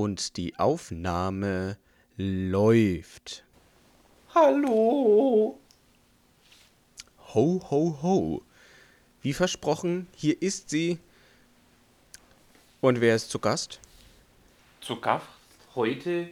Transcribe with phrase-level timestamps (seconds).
[0.00, 1.76] Und die Aufnahme
[2.16, 3.44] läuft.
[4.34, 5.58] Hallo.
[7.34, 8.42] Ho, ho, ho.
[9.20, 10.98] Wie versprochen, hier ist sie.
[12.80, 13.78] Und wer ist zu Gast?
[14.80, 15.26] Zu Gast
[15.74, 16.30] heute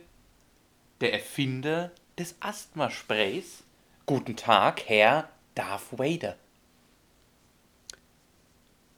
[1.02, 3.64] der Erfinder des Asthmasprays.
[4.06, 6.36] Guten Tag, Herr Darth Vader.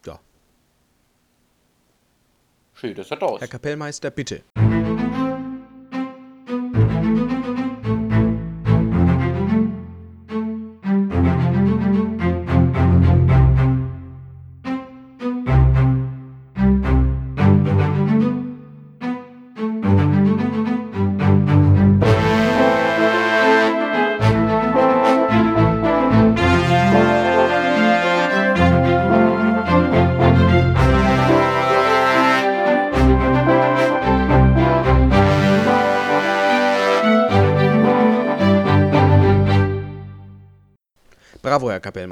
[0.07, 0.21] Ja.
[2.75, 3.51] Schön, dass er da Herr ist.
[3.51, 4.45] Kapellmeister, bitte.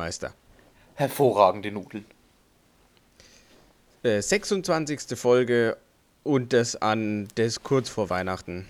[0.08, 0.34] Kapellmeister.
[0.94, 2.04] Hervorragende Nudeln.
[4.02, 5.18] Äh, 26.
[5.18, 5.76] Folge
[6.24, 8.66] und das an das kurz vor Weihnachten.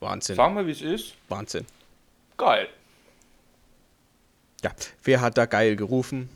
[0.00, 0.36] Wahnsinn.
[0.36, 1.14] Sagen wir, wie es ist.
[1.28, 1.66] Wahnsinn.
[2.36, 2.68] Geil.
[4.62, 4.72] Ja,
[5.02, 6.28] wer hat da geil gerufen?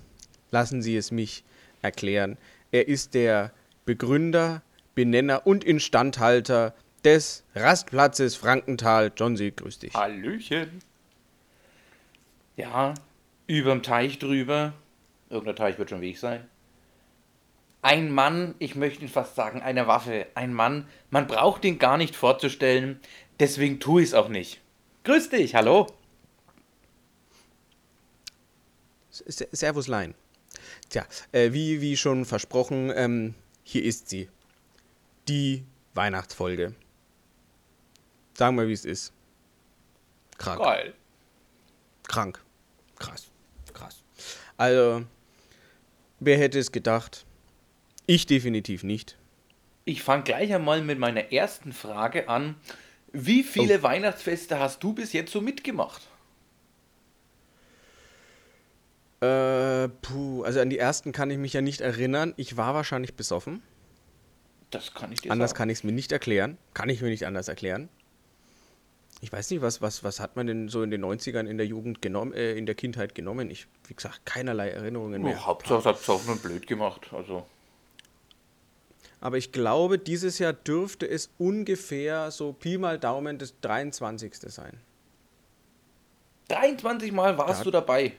[0.50, 1.44] Lassen Sie es mich
[1.82, 2.36] erklären.
[2.72, 3.52] Er ist der
[3.84, 4.62] Begründer,
[4.94, 9.12] Benenner und Instandhalter des Rastplatzes Frankenthal.
[9.16, 9.94] John Sie, grüß dich.
[9.94, 10.82] Hallöchen.
[12.56, 12.94] Ja,
[13.48, 14.74] überm Teich drüber.
[15.28, 16.48] Irgendein Teich wird schon Weg sein.
[17.82, 20.26] Ein Mann, ich möchte ihn fast sagen, eine Waffe.
[20.34, 23.00] Ein Mann, man braucht ihn gar nicht vorzustellen.
[23.40, 24.60] Deswegen tue ich es auch nicht.
[25.04, 25.86] Grüß dich, hallo.
[29.10, 30.14] Servus Lein.
[30.90, 34.28] Tja, äh, wie, wie schon versprochen, ähm, hier ist sie.
[35.28, 36.74] Die Weihnachtsfolge.
[38.34, 39.12] Sagen wir, wie es ist.
[40.36, 40.60] Krank.
[40.60, 40.94] Geil.
[42.04, 42.40] Krank.
[42.98, 43.27] Krass.
[44.58, 45.04] Also,
[46.20, 47.24] wer hätte es gedacht?
[48.06, 49.16] Ich definitiv nicht.
[49.84, 52.56] Ich fange gleich einmal mit meiner ersten Frage an.
[53.12, 56.02] Wie viele Weihnachtsfeste hast du bis jetzt so mitgemacht?
[59.20, 62.34] Äh, puh, also an die ersten kann ich mich ja nicht erinnern.
[62.36, 63.62] Ich war wahrscheinlich besoffen.
[64.70, 65.58] Das kann ich dir Anders sagen.
[65.58, 66.58] kann ich es mir nicht erklären.
[66.74, 67.88] Kann ich mir nicht anders erklären.
[69.20, 71.66] Ich weiß nicht, was, was, was hat man denn so in den 90ern in der
[71.66, 73.50] Jugend genommen, äh, in der Kindheit genommen?
[73.50, 75.36] Ich, wie gesagt, keinerlei Erinnerungen mehr.
[75.40, 77.08] Oh, Hauptsache, es hat besoffen und blöd gemacht.
[77.12, 77.44] Also,
[79.20, 84.34] Aber ich glaube, dieses Jahr dürfte es ungefähr so Pi mal Daumen das 23.
[84.52, 84.74] sein.
[86.48, 87.64] 23 Mal warst Ja.
[87.64, 88.12] du dabei.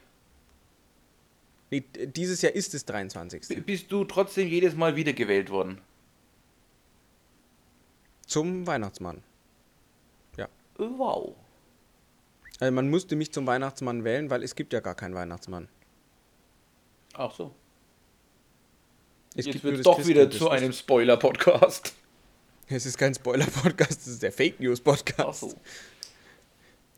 [1.72, 3.48] Nee, dieses Jahr ist es 23.
[3.48, 5.80] B- Bist du trotzdem jedes Mal wiedergewählt worden?
[8.28, 9.24] Zum Weihnachtsmann.
[10.80, 11.36] Wow.
[12.60, 15.68] Also man musste mich zum Weihnachtsmann wählen, weil es gibt ja gar keinen Weihnachtsmann.
[17.14, 17.54] Ach so.
[19.36, 21.94] Es Jetzt wird es doch wieder zu einem Spoiler-Podcast.
[22.68, 25.42] Es ist kein Spoiler-Podcast, es ist der Fake News-Podcast.
[25.42, 25.54] So.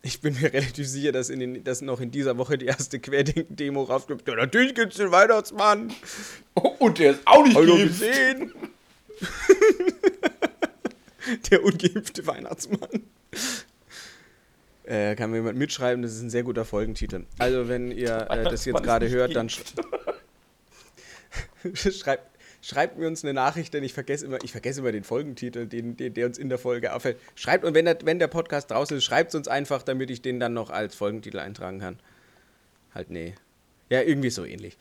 [0.04, 3.00] Ich bin mir relativ sicher, dass, in den, dass noch in dieser Woche die erste
[3.00, 4.28] Querdenken-Demo raufkommt.
[4.28, 5.94] Ja, natürlich gibt's den Weihnachtsmann.
[6.80, 8.00] Und der ist auch nicht Hallo geimpft.
[8.00, 8.54] gesehen.
[11.52, 13.04] der ungeimpfte Weihnachtsmann.
[14.92, 17.24] Äh, kann mir jemand mitschreiben, das ist ein sehr guter Folgentitel.
[17.38, 19.64] Also, wenn ihr äh, das jetzt gerade hört, dann sch
[21.74, 25.66] schreibt, schreibt mir uns eine Nachricht, denn ich vergesse immer, ich vergesse immer den Folgentitel,
[25.66, 27.18] den, den, der uns in der Folge auffällt.
[27.36, 30.22] Schreibt, und wenn der, wenn der Podcast draußen ist, schreibt es uns einfach, damit ich
[30.22, 31.98] den dann noch als Folgentitel eintragen kann.
[32.94, 33.36] Halt, nee.
[33.90, 34.78] Ja, irgendwie so ähnlich.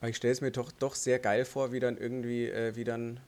[0.00, 2.82] Aber ich stelle es mir doch, doch sehr geil vor, wie dann irgendwie, äh, wie
[2.82, 3.20] dann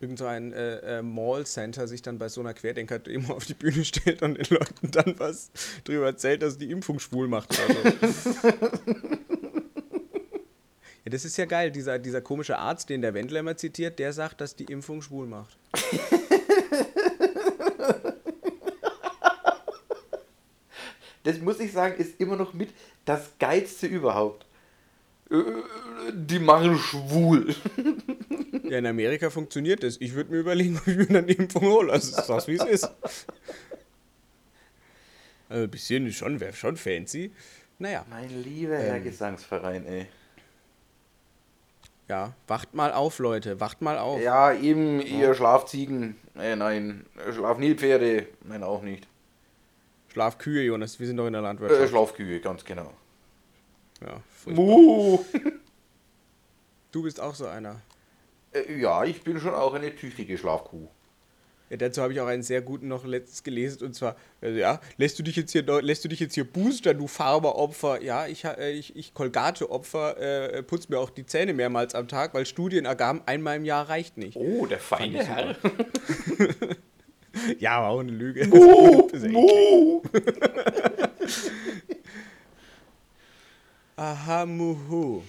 [0.00, 3.84] irgend so ein äh, äh, Mall-Center sich dann bei so einer Querdenker-Demo auf die Bühne
[3.84, 5.50] stellt und den Leuten dann was
[5.84, 8.38] drüber erzählt, dass die Impfung schwul macht oder so.
[11.04, 11.70] ja, das ist ja geil.
[11.70, 15.26] Dieser, dieser komische Arzt, den der Wendler immer zitiert, der sagt, dass die Impfung schwul
[15.26, 15.56] macht.
[21.26, 22.68] Das muss ich sagen, ist immer noch mit
[23.04, 24.46] das Geilste überhaupt.
[25.30, 27.54] Äh, Die machen schwul.
[28.68, 29.96] Ja, in Amerika funktioniert das.
[30.00, 31.92] Ich würde mir überlegen, ob ich mir dann die Impfung hole.
[31.92, 32.90] Also, ist das, wie es ist.
[35.48, 37.30] Also, ein bisschen ist schon, wäre schon fancy.
[37.78, 39.04] Naja, Mein lieber Herr Ähm.
[39.04, 40.06] Gesangsverein, ey.
[42.08, 43.60] ja, wacht mal auf, Leute.
[43.60, 44.20] Wacht mal auf.
[44.20, 46.16] Ja, eben, ihr Schlafziegen.
[46.36, 48.26] Äh, nein, Schlafnilpferde.
[48.44, 49.06] Nein, auch nicht.
[50.08, 50.98] Schlafkühe, Jonas.
[50.98, 51.90] Wir sind doch in der Äh, Landwirtschaft.
[51.90, 52.92] Schlafkühe, ganz genau.
[54.00, 54.64] Ja, furchtbar.
[54.64, 55.24] Muh.
[56.92, 57.80] du bist auch so einer.
[58.52, 60.88] Äh, ja, ich bin schon auch eine tüchtige Schlafkuh.
[61.68, 64.80] Ja, dazu habe ich auch einen sehr guten noch letztes gelesen und zwar, also ja,
[64.98, 68.02] lässt du dich jetzt hier lässt du dich jetzt hier boostern, du Farberopfer?
[68.02, 72.34] Ja, ich, äh, ich, ich Kolgate-Opfer, äh, putz mir auch die Zähne mehrmals am Tag,
[72.34, 74.36] weil Studien ergaben, einmal im Jahr reicht nicht.
[74.36, 75.56] Oh, der feine Herr.
[77.58, 78.46] ja, war auch eine Lüge.
[78.46, 80.02] Mu, mu.
[83.96, 85.22] Aha, muhu,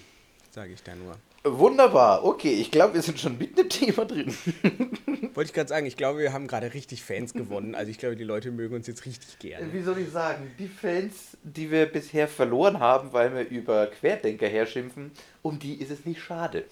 [0.52, 1.16] sage ich da nur.
[1.46, 4.36] Wunderbar, okay, ich glaube, wir sind schon mitten im Thema drin.
[5.34, 7.76] Wollte ich gerade sagen, ich glaube, wir haben gerade richtig Fans gewonnen.
[7.76, 9.72] Also ich glaube, die Leute mögen uns jetzt richtig gerne.
[9.72, 14.48] Wie soll ich sagen, die Fans, die wir bisher verloren haben, weil wir über Querdenker
[14.48, 15.12] herschimpfen,
[15.42, 16.66] um die ist es nicht schade.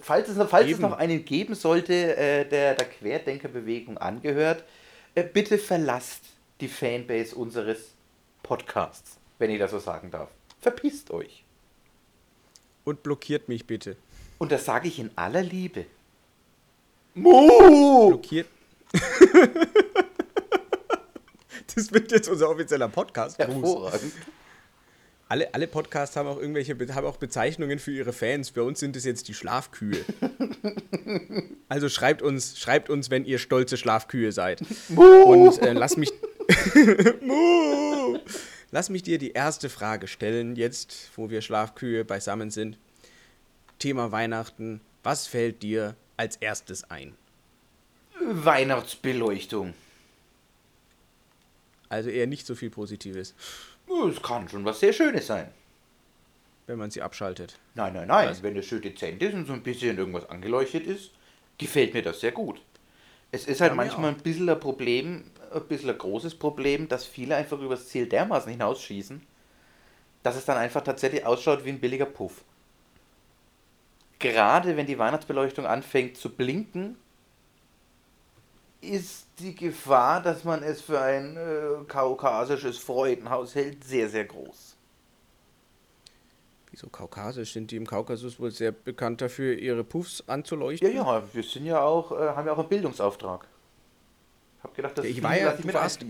[0.00, 4.62] Falls es, falls es noch einen geben sollte, äh, der der Querdenkerbewegung angehört,
[5.14, 6.22] äh, bitte verlasst
[6.60, 7.94] die Fanbase unseres
[8.42, 10.28] Podcasts, wenn ich das so sagen darf.
[10.62, 11.44] Verpisst euch.
[12.84, 13.96] Und blockiert mich bitte.
[14.38, 15.86] Und das sage ich in aller Liebe.
[17.14, 18.08] Mu!
[18.08, 18.46] Blockiert.
[21.74, 23.38] das wird jetzt unser offizieller Podcast.
[23.38, 24.12] Hervorragend.
[25.28, 28.50] Alle, alle Podcasts haben auch irgendwelche haben auch Bezeichnungen für ihre Fans.
[28.50, 30.04] Für uns sind es jetzt die Schlafkühe.
[31.68, 34.60] also schreibt uns, schreibt uns, wenn ihr stolze Schlafkühe seid.
[34.90, 35.02] Mu!
[35.02, 36.12] Und äh, lass mich.
[37.20, 38.18] Mu!
[38.74, 42.78] Lass mich dir die erste Frage stellen, jetzt, wo wir Schlafkühe beisammen sind.
[43.78, 44.80] Thema Weihnachten.
[45.02, 47.14] Was fällt dir als erstes ein?
[48.18, 49.74] Weihnachtsbeleuchtung.
[51.90, 53.34] Also eher nicht so viel Positives.
[54.08, 55.48] Es kann schon was sehr Schönes sein.
[56.66, 57.58] Wenn man sie abschaltet.
[57.74, 58.30] Nein, nein, nein.
[58.30, 58.42] Was?
[58.42, 61.10] Wenn es schön dezent ist und so ein bisschen irgendwas angeleuchtet ist,
[61.58, 62.62] gefällt mir das sehr gut.
[63.32, 67.06] Es ist halt ja, manchmal ein bisschen ein Problem, ein bisschen ein großes Problem, dass
[67.06, 69.22] viele einfach übers Ziel dermaßen hinausschießen,
[70.22, 72.44] dass es dann einfach tatsächlich ausschaut wie ein billiger Puff.
[74.18, 76.96] Gerade wenn die Weihnachtsbeleuchtung anfängt zu blinken,
[78.82, 84.71] ist die Gefahr, dass man es für ein äh, kaukasisches Freudenhaus hält, sehr, sehr groß.
[86.72, 87.52] Wieso kaukasisch?
[87.52, 90.88] Sind die im Kaukasus wohl sehr bekannt dafür, ihre Puffs anzuleuchten?
[90.88, 93.46] Ja, ja, wir sind ja auch, äh, haben ja auch einen Bildungsauftrag.
[94.62, 96.02] Hab gedacht, das ja, ich war ja, ich mit warst,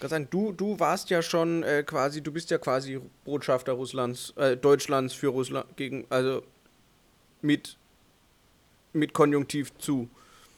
[0.00, 4.56] sagen, du, du warst ja schon äh, quasi, du bist ja quasi Botschafter Russlands, äh,
[4.56, 6.42] Deutschlands für Russland gegen, also
[7.42, 7.76] mit,
[8.92, 10.08] mit Konjunktiv zu.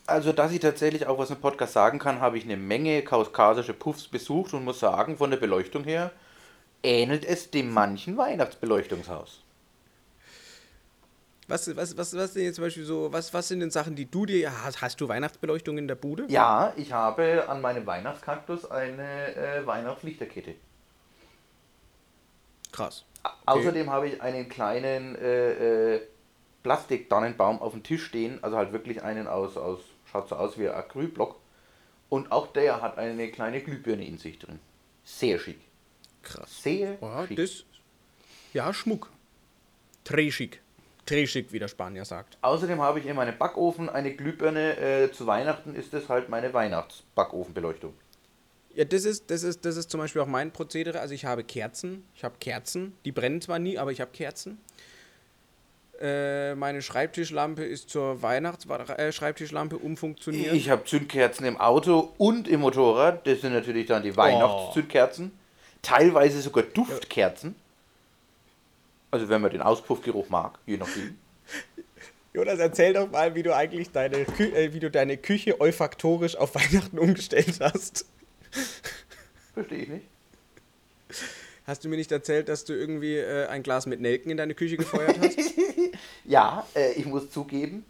[0.06, 3.72] Also, dass ich tatsächlich auch was im Podcast sagen kann, habe ich eine Menge kaukasische
[3.72, 6.12] Puffs besucht und muss sagen, von der Beleuchtung her
[6.82, 9.42] ähnelt es dem manchen Weihnachtsbeleuchtungshaus.
[11.48, 14.10] Was, was, was, was denn jetzt zum Beispiel so, was, was sind denn Sachen, die
[14.10, 16.26] du dir, hast, hast du Weihnachtsbeleuchtung in der Bude?
[16.28, 20.54] Ja, ich habe an meinem Weihnachtskaktus eine äh, Weihnachtslichterkette.
[22.70, 23.04] Krass.
[23.22, 23.36] Okay.
[23.46, 26.00] Außerdem habe ich einen kleinen äh, äh,
[26.62, 29.80] Plastik-Dannenbaum auf dem Tisch stehen, also halt wirklich einen aus, aus
[30.10, 31.36] schaut so aus wie ein Acrylblock.
[32.08, 34.58] Und auch der hat eine kleine Glühbirne in sich drin.
[35.04, 35.60] Sehr schick.
[36.22, 36.62] Krass.
[36.62, 37.36] Sehr ja, schick.
[37.36, 37.64] Das,
[38.52, 39.10] ja, Schmuck.
[40.04, 40.60] Treschig.
[41.06, 42.38] Treschig, wie der Spanier sagt.
[42.42, 44.76] Außerdem habe ich in meinem Backofen eine Glühbirne.
[44.78, 47.94] Äh, zu Weihnachten ist das halt meine Weihnachtsbackofenbeleuchtung.
[48.74, 51.00] Ja, das ist, das, ist, das ist zum Beispiel auch mein Prozedere.
[51.00, 52.04] Also ich habe Kerzen.
[52.14, 52.96] Ich habe Kerzen.
[53.04, 54.58] Die brennen zwar nie, aber ich habe Kerzen.
[56.00, 60.54] Äh, meine Schreibtischlampe ist zur Weihnachtsschreibtischlampe äh, umfunktioniert.
[60.54, 63.26] Ich habe Zündkerzen im Auto und im Motorrad.
[63.26, 65.32] Das sind natürlich dann die Weihnachtszündkerzen.
[65.34, 65.41] Oh.
[65.82, 67.56] Teilweise sogar Duftkerzen.
[69.10, 71.18] Also wenn man den Auspuffgeruch mag, je nachdem.
[72.32, 76.36] Jonas, erzähl doch mal, wie du eigentlich deine, Kü äh, wie du deine Küche olfaktorisch
[76.36, 78.06] auf Weihnachten umgestellt hast.
[79.54, 80.06] Verstehe ich nicht.
[81.66, 84.54] Hast du mir nicht erzählt, dass du irgendwie äh, ein Glas mit Nelken in deine
[84.54, 85.38] Küche gefeuert hast?
[86.24, 87.84] ja, äh, ich muss zugeben,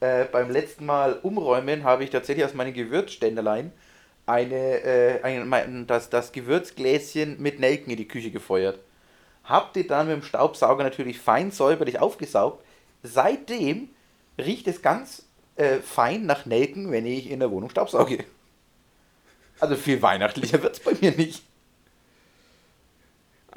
[0.00, 3.72] äh, beim letzten Mal umräumen habe ich tatsächlich aus meinen Gewürzständelein
[4.32, 8.78] eine, äh, ein, das, das Gewürzgläschen mit Nelken in die Küche gefeuert.
[9.44, 12.64] Habt ihr dann mit dem Staubsauger natürlich fein säuberlich aufgesaugt.
[13.02, 13.90] Seitdem
[14.38, 18.24] riecht es ganz äh, fein nach Nelken, wenn ich in der Wohnung staubsauge.
[19.60, 21.42] Also viel weihnachtlicher wird es bei mir nicht.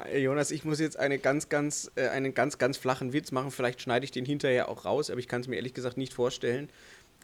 [0.04, 3.50] Äh, Jonas, ich muss jetzt eine ganz, ganz, äh, einen ganz, ganz flachen Witz machen.
[3.50, 6.12] Vielleicht schneide ich den hinterher auch raus, aber ich kann es mir ehrlich gesagt nicht
[6.12, 6.68] vorstellen.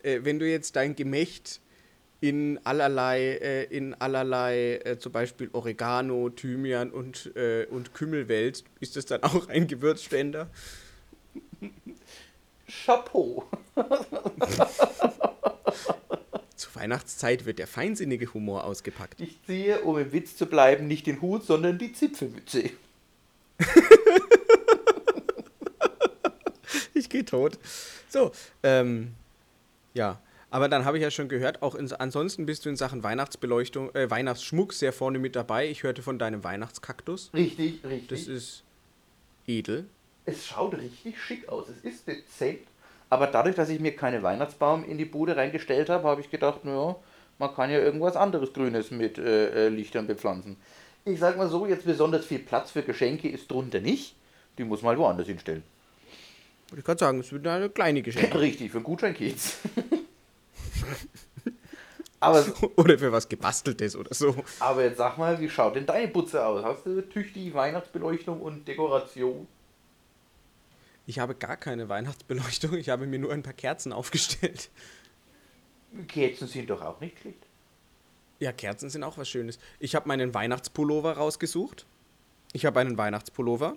[0.02, 1.60] Äh, wenn du jetzt dein Gemächt
[2.22, 8.64] in allerlei, äh, in allerlei äh, zum Beispiel Oregano, Thymian und, äh, und Kümmel wälzt,
[8.80, 10.48] ist das dann auch ein Gewürzständer?
[12.66, 13.44] Chapeau.
[16.56, 19.20] Zur Weihnachtszeit wird der feinsinnige Humor ausgepackt.
[19.20, 22.70] Ich ziehe, um im Witz zu bleiben, nicht den Hut, sondern die Zipfelmütze.
[27.12, 27.58] gehe tot.
[28.08, 29.14] So, ähm,
[29.94, 30.18] ja.
[30.52, 33.94] Aber dann habe ich ja schon gehört, auch in, ansonsten bist du in Sachen Weihnachtsbeleuchtung,
[33.94, 35.66] äh, Weihnachtsschmuck sehr vorne mit dabei.
[35.66, 37.30] Ich hörte von deinem Weihnachtskaktus.
[37.32, 38.08] Richtig, richtig.
[38.08, 38.62] Das ist
[39.46, 39.86] edel.
[40.26, 41.68] Es schaut richtig schick aus.
[41.70, 42.58] Es ist dezent.
[43.08, 46.66] Aber dadurch, dass ich mir keinen Weihnachtsbaum in die Bude reingestellt habe, habe ich gedacht,
[46.66, 46.96] naja,
[47.38, 50.58] man kann ja irgendwas anderes Grünes mit äh, äh, Lichtern bepflanzen.
[51.06, 54.16] Ich sag mal so, jetzt besonders viel Platz für Geschenke ist drunter nicht.
[54.58, 55.62] Die muss man woanders hinstellen.
[56.76, 58.38] Ich kann sagen, es wird eine kleine Geschenke.
[58.40, 59.56] Richtig, für einen Gutschein geht's.
[62.20, 62.44] aber,
[62.76, 64.34] oder für was gebasteltes oder so.
[64.60, 66.64] aber jetzt sag mal, wie schaut denn deine Putze aus?
[66.64, 69.46] Hast du tüchtig Weihnachtsbeleuchtung und Dekoration?
[71.06, 74.70] Ich habe gar keine Weihnachtsbeleuchtung, ich habe mir nur ein paar Kerzen aufgestellt.
[76.08, 77.46] Kerzen sind doch auch nicht schlecht.
[78.38, 79.58] Ja, Kerzen sind auch was Schönes.
[79.78, 81.86] Ich habe meinen Weihnachtspullover rausgesucht.
[82.52, 83.76] Ich habe einen Weihnachtspullover.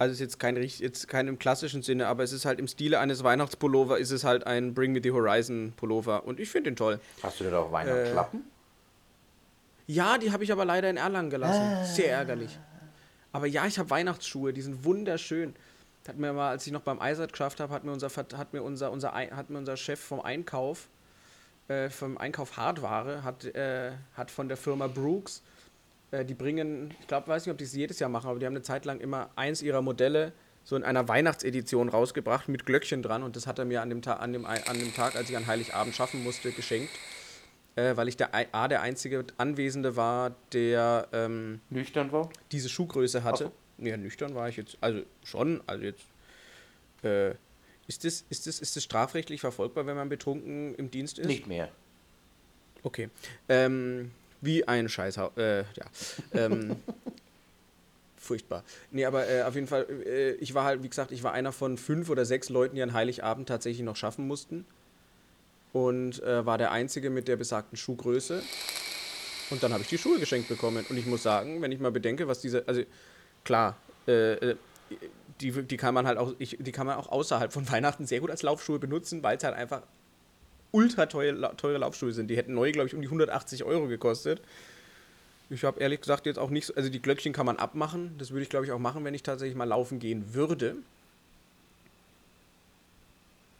[0.00, 3.00] Also ist jetzt kein jetzt kein im klassischen Sinne, aber es ist halt im Stile
[3.00, 6.76] eines Weihnachtspullover ist es halt ein Bring Me the Horizon Pullover und ich finde ihn
[6.76, 6.98] toll.
[7.22, 8.40] Hast du denn auch Weihnachtsschlappen?
[8.40, 11.60] Äh, ja, die habe ich aber leider in Erlangen gelassen.
[11.60, 11.84] Ah.
[11.84, 12.58] Sehr ärgerlich.
[13.32, 15.54] Aber ja, ich habe Weihnachtsschuhe, die sind wunderschön.
[16.08, 18.62] Hat mir mal, als ich noch beim Eisert geschafft habe, hat mir unser hat mir
[18.62, 20.88] unser unser hat mir unser Chef vom Einkauf
[21.68, 25.42] äh, vom Einkauf Hardware hat äh, hat von der Firma Brooks
[26.10, 28.46] äh, die bringen, ich glaube, weiß nicht, ob die es jedes Jahr machen, aber die
[28.46, 30.32] haben eine Zeit lang immer eins ihrer Modelle
[30.64, 34.02] so in einer Weihnachtsedition rausgebracht mit Glöckchen dran und das hat er mir an dem,
[34.02, 36.90] Ta an dem, an dem Tag, als ich an Heiligabend schaffen musste, geschenkt.
[37.76, 42.28] Äh, weil ich der A, der einzige Anwesende war, der ähm, nüchtern war?
[42.52, 43.52] Diese Schuhgröße hatte.
[43.78, 43.86] So.
[43.86, 46.04] Ja, nüchtern war ich jetzt, also schon, also jetzt.
[47.02, 47.34] Äh,
[47.86, 51.26] ist das, ist, das, ist das strafrechtlich verfolgbar, wenn man betrunken im Dienst ist?
[51.26, 51.70] Nicht mehr.
[52.82, 53.08] Okay.
[53.48, 55.36] Ähm, wie ein Scheißhaus.
[55.36, 55.86] Äh, ja.
[56.32, 56.76] Ähm,
[58.16, 58.64] furchtbar.
[58.90, 61.52] Nee, aber äh, auf jeden Fall, äh, ich war halt, wie gesagt, ich war einer
[61.52, 64.66] von fünf oder sechs Leuten, die an Heiligabend tatsächlich noch schaffen mussten.
[65.72, 68.42] Und äh, war der Einzige mit der besagten Schuhgröße.
[69.50, 70.84] Und dann habe ich die Schuhe geschenkt bekommen.
[70.88, 72.82] Und ich muss sagen, wenn ich mal bedenke, was diese, also
[73.44, 74.56] klar, äh, äh,
[75.40, 78.20] die, die kann man halt auch, ich, die kann man auch außerhalb von Weihnachten sehr
[78.20, 79.82] gut als Laufschuhe benutzen, weil es halt einfach
[80.72, 82.28] ultra teure, teure Laufschuhe sind.
[82.28, 84.40] Die hätten neu, glaube ich, um die 180 Euro gekostet.
[85.50, 88.16] Ich habe ehrlich gesagt jetzt auch nicht, so, also die Glöckchen kann man abmachen.
[88.18, 90.76] Das würde ich, glaube ich, auch machen, wenn ich tatsächlich mal laufen gehen würde.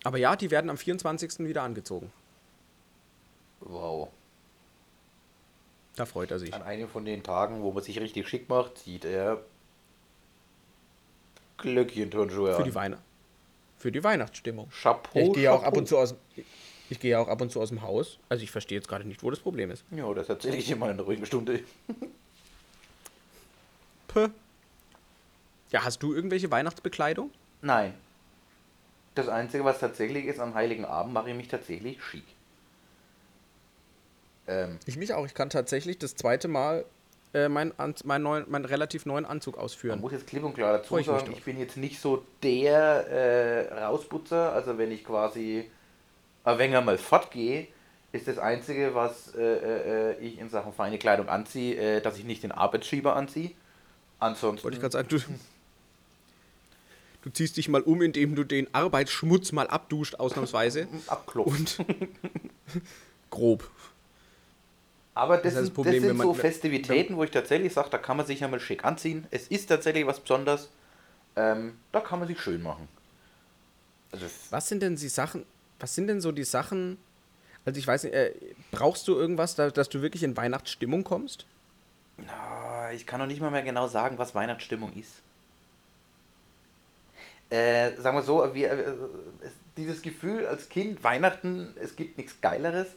[0.04, 1.40] Aber ja, die werden am 24.
[1.40, 2.12] wieder angezogen.
[3.60, 4.08] Wow.
[5.96, 6.54] Da freut er sich.
[6.54, 9.42] An einem von den Tagen, wo man sich richtig schick macht, sieht er
[11.58, 13.02] Glöckchen-Turnschuhe Für die Weihnacht.
[13.78, 14.70] Für die Weihnachtsstimmung.
[14.70, 15.18] Chapeau.
[15.18, 16.14] Ich gehe auch ab und zu aus.
[16.90, 18.18] Ich gehe auch ab und zu aus dem Haus.
[18.28, 19.84] Also ich verstehe jetzt gerade nicht, wo das Problem ist.
[19.92, 21.60] Ja, das erzähle ich dir mal in einer ruhigen Stunde.
[24.08, 24.28] Puh.
[25.70, 27.30] Ja, hast du irgendwelche Weihnachtsbekleidung?
[27.62, 27.94] Nein.
[29.14, 32.24] Das Einzige, was tatsächlich ist, am Heiligen Abend mache ich mich tatsächlich schick.
[34.48, 35.26] Ähm, ich mich auch.
[35.26, 36.84] Ich kann tatsächlich das zweite Mal
[37.34, 39.96] äh, meinen mein neuen, meinen relativ neuen Anzug ausführen.
[39.96, 43.06] Man muss jetzt klipp und klar dazu ich sagen, ich bin jetzt nicht so der
[43.06, 44.52] äh, Rausputzer.
[44.52, 45.70] Also wenn ich quasi
[46.44, 47.68] aber wenn ich mal fortgehe,
[48.12, 52.24] ist das Einzige, was äh, äh, ich in Sachen feine Kleidung anziehe, äh, dass ich
[52.24, 53.52] nicht den Arbeitsschieber anziehe.
[54.18, 54.64] Ansonsten.
[54.64, 55.18] Wollte ich gerade sagen, du,
[57.22, 60.88] du ziehst dich mal um, indem du den Arbeitsschmutz mal abduscht, ausnahmsweise.
[61.06, 61.78] Abklopft.
[61.78, 61.86] Und
[63.30, 63.70] grob.
[65.14, 68.16] Aber das, das, sind, das Problem, sind so Festivitäten, wo ich tatsächlich sage, da kann
[68.16, 69.26] man sich ja mal schick anziehen.
[69.30, 70.68] Es ist tatsächlich was Besonderes.
[71.36, 72.88] Ähm, da kann man sich schön machen.
[74.12, 75.44] Also was sind denn die Sachen,
[75.80, 76.98] was sind denn so die Sachen?
[77.64, 78.32] Also ich weiß nicht, äh,
[78.70, 81.46] brauchst du irgendwas, da, dass du wirklich in Weihnachtsstimmung kommst?
[82.18, 85.22] Na, ich kann noch nicht mal mehr genau sagen, was Weihnachtsstimmung ist.
[87.50, 88.94] Äh, sagen wir so, wir, äh,
[89.76, 92.88] dieses Gefühl als Kind, Weihnachten, es gibt nichts Geileres,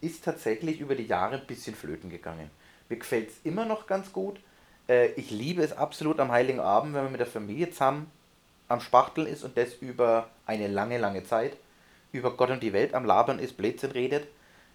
[0.00, 2.50] ist tatsächlich über die Jahre ein bisschen flöten gegangen.
[2.88, 4.40] Mir gefällt es immer noch ganz gut.
[4.88, 8.10] Äh, ich liebe es absolut am Heiligen Abend, wenn man mit der Familie zusammen
[8.68, 11.56] am Spachteln ist und das über eine lange, lange Zeit
[12.12, 14.28] über Gott und die Welt am Labern ist, Blödsinn redet.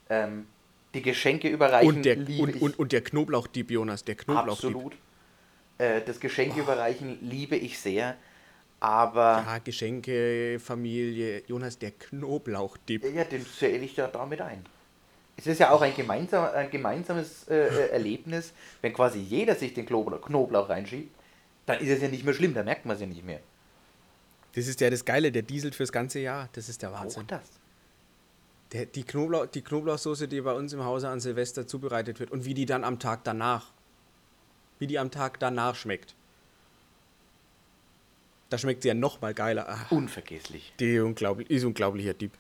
[0.09, 0.47] Ähm,
[0.93, 1.87] die Geschenke überreichen.
[1.87, 4.75] Und der, und, und, und der Knoblauchdieb, Jonas, der Knoblauchdieb.
[4.75, 4.93] Absolut.
[5.77, 6.63] Äh, das Geschenke oh.
[6.63, 8.15] überreichen liebe ich sehr.
[8.79, 9.43] Aber.
[9.45, 13.03] Ja, Geschenke, Familie, Jonas, der Knoblauchdieb.
[13.13, 14.65] Ja, den zähle ich ja damit ein.
[15.35, 19.73] Es ist ja auch ein, gemeinsam, ein gemeinsames äh, äh, Erlebnis, wenn quasi jeder sich
[19.73, 21.13] den Knoblauch reinschiebt,
[21.67, 23.39] dann ist es ja nicht mehr schlimm, da merkt man es ja nicht mehr.
[24.57, 26.49] Das ist ja das Geile, der dieselt fürs ganze Jahr.
[26.53, 27.21] Das ist der Wahnsinn.
[27.21, 27.43] Auch das.
[28.71, 32.43] Der, die, Knoblauch, die Knoblauchsoße, die bei uns im Hause an Silvester zubereitet wird und
[32.43, 33.67] wie die dann am Tag danach,
[34.79, 36.15] wie die am Tag danach schmeckt.
[38.49, 39.67] Da schmeckt sie ja noch mal geiler.
[39.69, 40.73] Ach, Unvergesslich.
[40.79, 42.31] die unglaublich, ist unglaublicher Dieb.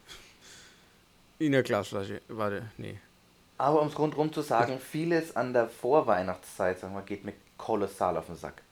[1.37, 2.21] In der Glasflasche.
[2.29, 2.99] Warte, nee.
[3.59, 8.17] Aber um es rundherum zu sagen, vieles an der Vorweihnachtszeit, sagen wir, geht mir kolossal
[8.17, 8.63] auf den Sack.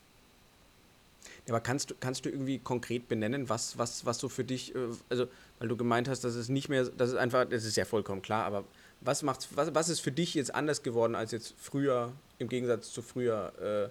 [1.47, 4.79] Aber kannst du, kannst du irgendwie konkret benennen, was, was, was so für dich, äh,
[5.09, 5.27] also,
[5.59, 8.21] weil du gemeint hast, dass es nicht mehr, das ist einfach, das ist ja vollkommen
[8.21, 8.63] klar, aber
[9.01, 12.91] was macht's, was, was ist für dich jetzt anders geworden als jetzt früher, im Gegensatz
[12.91, 13.89] zu früher, äh,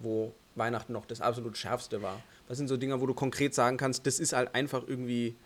[0.00, 2.20] wo Weihnachten noch das absolut schärfste war?
[2.48, 5.36] Was sind so Dinge, wo du konkret sagen kannst, das ist halt einfach irgendwie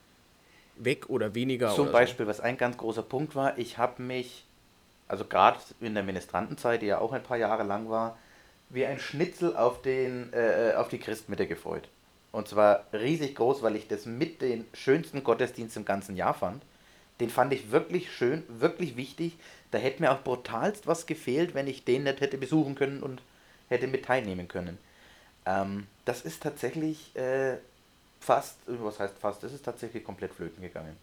[0.77, 1.75] weg oder weniger?
[1.75, 4.47] Zum oder Beispiel, was ein ganz großer Punkt war, ich habe mich,
[5.09, 8.17] also gerade in der Ministrantenzeit, die ja auch ein paar Jahre lang war,
[8.73, 11.89] wie ein Schnitzel auf, den, äh, auf die Christmitte gefreut.
[12.33, 16.63] Und zwar riesig groß, weil ich das mit den schönsten Gottesdienst im ganzen Jahr fand.
[17.21, 19.37] Den fand ich wirklich schön, wirklich wichtig.
[19.71, 23.21] Da hätte mir auch brutalst was gefehlt, wenn ich den nicht hätte besuchen können und
[23.69, 24.79] hätte mit teilnehmen können.
[25.45, 27.59] Ähm, das ist tatsächlich äh,
[28.21, 30.97] fast, was heißt fast, das ist tatsächlich komplett flöten gegangen.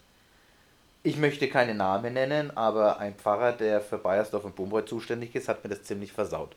[1.02, 5.48] Ich möchte keine Namen nennen, aber ein Pfarrer, der für Bayersdorf und Bumreuth zuständig ist,
[5.48, 6.54] hat mir das ziemlich versaut.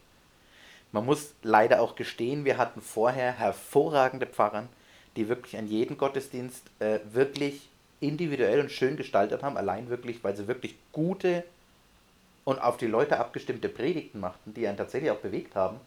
[0.93, 4.67] Man muss leider auch gestehen, wir hatten vorher hervorragende Pfarrer,
[5.17, 7.67] die wirklich an jeden Gottesdienst äh, wirklich
[7.99, 11.43] individuell und schön gestaltet haben, allein wirklich, weil sie wirklich gute
[12.43, 15.79] und auf die Leute abgestimmte Predigten machten, die einen tatsächlich auch bewegt haben.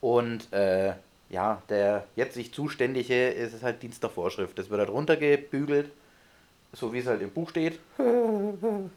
[0.00, 0.94] Und äh,
[1.28, 4.58] ja, der jetzt sich Zuständige ist es halt Dienst nach Vorschrift.
[4.58, 5.90] Das wird halt runtergebügelt,
[6.72, 7.78] so wie es halt im Buch steht.
[7.98, 8.90] ähm,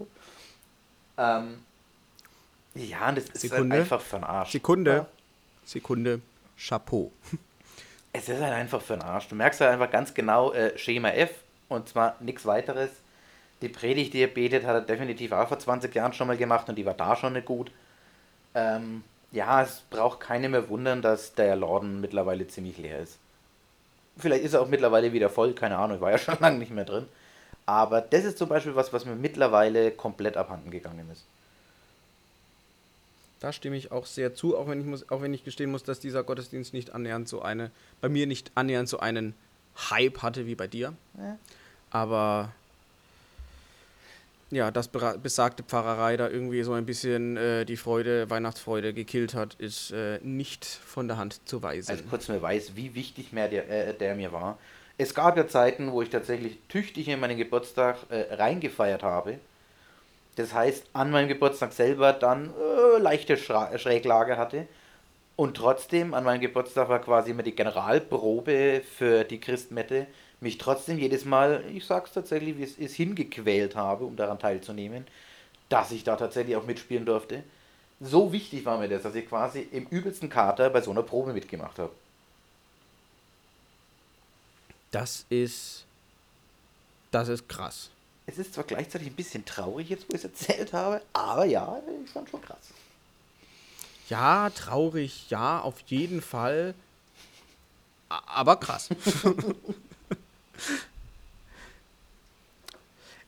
[2.76, 4.52] ja, und das ist halt einfach den Arsch.
[4.52, 5.08] Sekunde, Ja.
[5.68, 6.22] Sekunde,
[6.58, 7.12] Chapeau.
[8.14, 9.28] Es ist halt einfach für den Arsch.
[9.28, 11.30] Du merkst halt einfach ganz genau äh, Schema F
[11.68, 12.90] und zwar nichts weiteres.
[13.62, 16.70] Die Predigt, die er betet, hat er definitiv auch vor 20 Jahren schon mal gemacht
[16.70, 17.70] und die war da schon nicht gut.
[18.56, 23.18] Ähm, ja, es braucht keine mehr wundern, dass der Lorden mittlerweile ziemlich leer ist.
[24.18, 26.72] Vielleicht ist er auch mittlerweile wieder voll, keine Ahnung, ich war ja schon lange nicht
[26.72, 27.08] mehr drin.
[27.66, 31.26] Aber das ist zum Beispiel was, was mir mittlerweile komplett abhanden gegangen ist.
[33.40, 35.84] Da stimme ich auch sehr zu, auch wenn ich, muss, auch wenn ich gestehen muss,
[35.84, 37.72] dass dieser Gottesdienst nicht annähernd so eine,
[38.02, 39.36] bei mir nicht annähernd so einen
[39.90, 40.94] Hype hatte wie bei dir.
[41.18, 41.38] Ja.
[41.92, 42.52] Aber
[44.50, 49.56] ja, dass besagte Pfarrerei da irgendwie so ein bisschen äh, die Freude, Weihnachtsfreude gekillt hat,
[49.56, 51.92] ist äh, nicht von der Hand zu weisen.
[51.92, 54.58] Also kurz mir weiß, wie wichtig mir der, äh, der mir war.
[54.98, 59.38] Es gab ja Zeiten, wo ich tatsächlich tüchtig in meinen Geburtstag äh, reingefeiert habe.
[60.38, 64.68] Das heißt, an meinem Geburtstag selber dann äh, leichte Schra Schräglage hatte.
[65.36, 70.08] Und trotzdem, an meinem Geburtstag war quasi immer die Generalprobe für die Christmette,
[70.40, 75.06] mich trotzdem jedes Mal, ich sag's tatsächlich, wie es ist, hingequält habe, um daran teilzunehmen,
[75.70, 77.44] dass ich da tatsächlich auch mitspielen durfte.
[78.00, 81.34] So wichtig war mir das, dass ich quasi im übelsten Kater bei so einer Probe
[81.34, 81.92] mitgemacht habe.
[84.92, 85.86] das ist.
[87.12, 87.90] Das ist krass.
[88.30, 91.82] Es ist zwar gleichzeitig ein bisschen traurig jetzt, wo ich es erzählt habe, aber ja,
[92.04, 92.74] ich fand schon krass.
[94.10, 96.76] Ja, traurig, ja, auf jeden Fall.
[98.10, 98.90] Aber krass.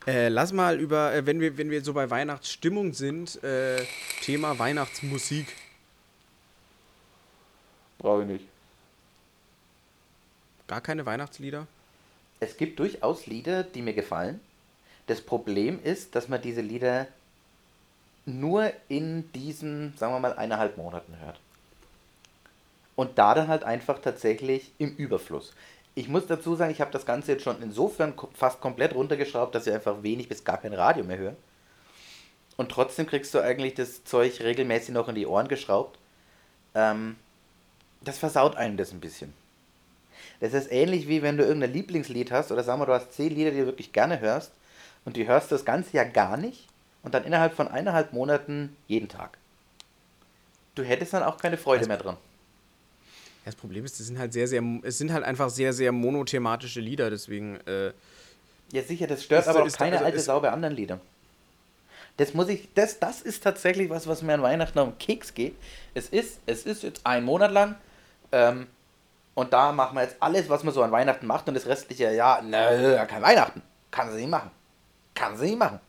[0.06, 3.86] äh, lass mal über, äh, wenn, wir, wenn wir so bei Weihnachtsstimmung sind, äh,
[4.22, 5.48] Thema Weihnachtsmusik.
[7.98, 8.46] Brauche ich nicht.
[10.68, 11.68] Gar keine Weihnachtslieder?
[12.42, 14.40] Es gibt durchaus Lieder, die mir gefallen.
[15.10, 17.08] Das Problem ist, dass man diese Lieder
[18.28, 21.40] nur in diesen, sagen wir mal, eineinhalb Monaten hört.
[22.96, 25.56] Und da dann halt einfach tatsächlich im Überfluss.
[25.96, 29.66] Ich muss dazu sagen, ich habe das Ganze jetzt schon insofern fast komplett runtergeschraubt, dass
[29.66, 31.36] ich einfach wenig bis gar kein Radio mehr höre.
[32.56, 35.98] Und trotzdem kriegst du eigentlich das Zeug regelmäßig noch in die Ohren geschraubt.
[36.76, 37.16] Ähm,
[38.02, 39.34] das versaut einem das ein bisschen.
[40.40, 43.34] Das ist ähnlich wie wenn du irgendein Lieblingslied hast oder sagen wir, du hast zehn
[43.34, 44.52] Lieder, die du wirklich gerne hörst
[45.06, 46.68] und die hörst du das ganze Jahr gar nicht
[47.04, 49.38] und dann innerhalb von eineinhalb Monaten jeden Tag.
[50.76, 52.18] Du hättest dann auch keine Freude Also- mehr dran.
[53.46, 56.82] Das Problem ist, es sind halt sehr, sehr, es sind halt einfach sehr, sehr monothematische
[56.82, 57.94] Lieder, deswegen, äh,
[58.72, 61.02] Ja, sicher, das stört Ist- aber auch keine also alte Sau bei anderen Liedern.
[62.18, 65.56] Das muss ich, das, das ist tatsächlich was, was mir an Weihnachten den Keks geht.
[65.96, 67.76] Es ist, es ist jetzt ein Monat lang
[68.34, 68.68] ähm,
[69.36, 72.14] und da machen wir jetzt alles, was man so an Weihnachten macht und das restliche
[72.14, 73.62] Jahr, nö, kein Weihnachten.
[73.90, 74.52] Kann sie nicht machen.
[75.20, 75.80] Kann sie nicht machen.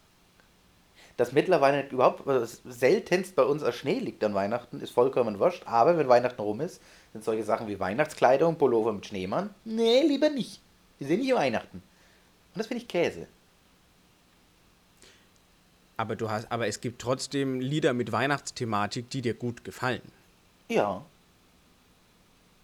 [1.16, 5.62] Dass mittlerweile überhaupt äh, seltenst bei uns als Schnee liegt an Weihnachten, ist vollkommen wurscht.
[5.66, 9.55] Aber wenn Weihnachten rum ist, sind solche Sachen wie Weihnachtskleidung, Pullover mit Schneemann.
[9.64, 10.61] Nee, lieber nicht.
[10.99, 11.79] Die sind nicht Weihnachten.
[11.79, 13.29] Und das finde ich Käse.
[16.01, 20.01] aber du hast, aber es gibt trotzdem Lieder mit Weihnachtsthematik, die dir gut gefallen.
[20.69, 21.05] Ja.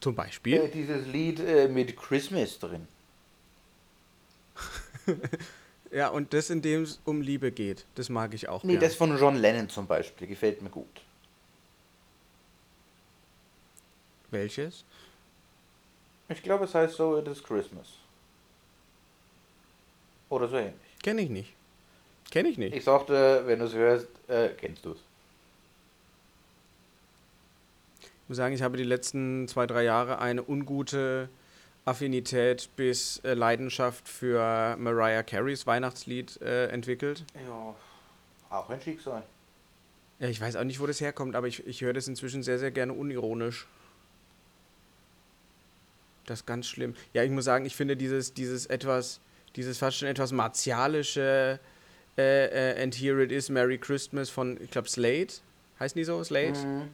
[0.01, 0.55] Zum Beispiel?
[0.55, 2.89] Äh, dieses Lied äh, mit Christmas drin.
[5.91, 8.65] Ja, und das, in dem es um Liebe geht, das mag ich auch.
[8.65, 8.83] Nee, gern.
[8.83, 11.01] das von John Lennon zum Beispiel, gefällt mir gut.
[14.31, 14.85] Welches?
[16.29, 17.87] Ich glaube, es heißt so, It is Christmas.
[20.29, 20.75] Oder so ähnlich.
[21.03, 21.55] Kenne ich nicht.
[22.31, 22.75] Kenne ich nicht.
[22.75, 24.99] Ich sagte, wenn du es hörst, äh, kennst du es.
[28.03, 31.29] Ich muss sagen, ich habe die letzten zwei, drei Jahre eine ungute
[31.87, 37.25] Affinität bis äh, Leidenschaft für Mariah Careys Weihnachtslied äh, entwickelt.
[37.47, 37.75] Ja,
[38.51, 39.23] auch ein Schicksal.
[40.19, 42.59] Ja, ich weiß auch nicht, wo das herkommt, aber ich, ich höre das inzwischen sehr,
[42.59, 43.67] sehr gerne unironisch.
[46.25, 46.95] Das ist ganz schlimm.
[47.13, 49.21] Ja, ich muss sagen, ich finde dieses, dieses etwas,
[49.55, 51.61] dieses fast schon etwas martialische
[52.19, 55.29] äh, äh, And Here It Is, Merry Christmas von, ich glaube, Slade.
[55.79, 56.23] Heißen die so?
[56.25, 56.59] Slade?
[56.59, 56.89] Mhm.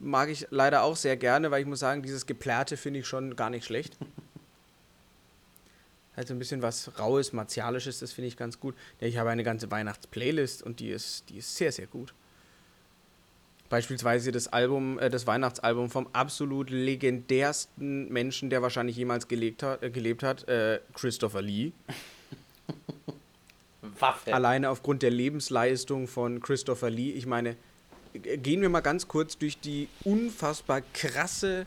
[0.00, 3.34] Mag ich leider auch sehr gerne, weil ich muss sagen, dieses Geplärte finde ich schon
[3.36, 3.96] gar nicht schlecht.
[6.18, 8.74] halt so ein bisschen was Raues, Martialisches, das finde ich ganz gut.
[9.00, 12.12] Ja, ich habe eine ganze Weihnachtsplaylist und die ist, die ist sehr, sehr gut.
[13.70, 19.82] Beispielsweise das Album, äh, das Weihnachtsalbum vom absolut legendärsten Menschen, der wahrscheinlich jemals gelebt hat,
[19.82, 21.72] äh, gelebt hat äh, Christopher Lee.
[24.00, 24.34] Waffe.
[24.34, 27.12] Alleine aufgrund der Lebensleistung von Christopher Lee.
[27.12, 27.56] Ich meine,
[28.18, 31.66] gehen wir mal ganz kurz durch die unfassbar krasse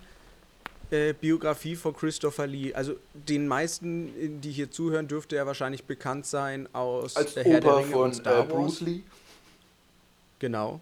[0.91, 2.73] äh, Biografie von Christopher Lee.
[2.73, 7.61] Also den meisten, die hier zuhören, dürfte er wahrscheinlich bekannt sein aus Als äh, Herr
[7.61, 8.49] der Opa Ringe von und Star äh, Wars.
[8.49, 9.01] Bruce Lee.
[10.39, 10.81] Genau.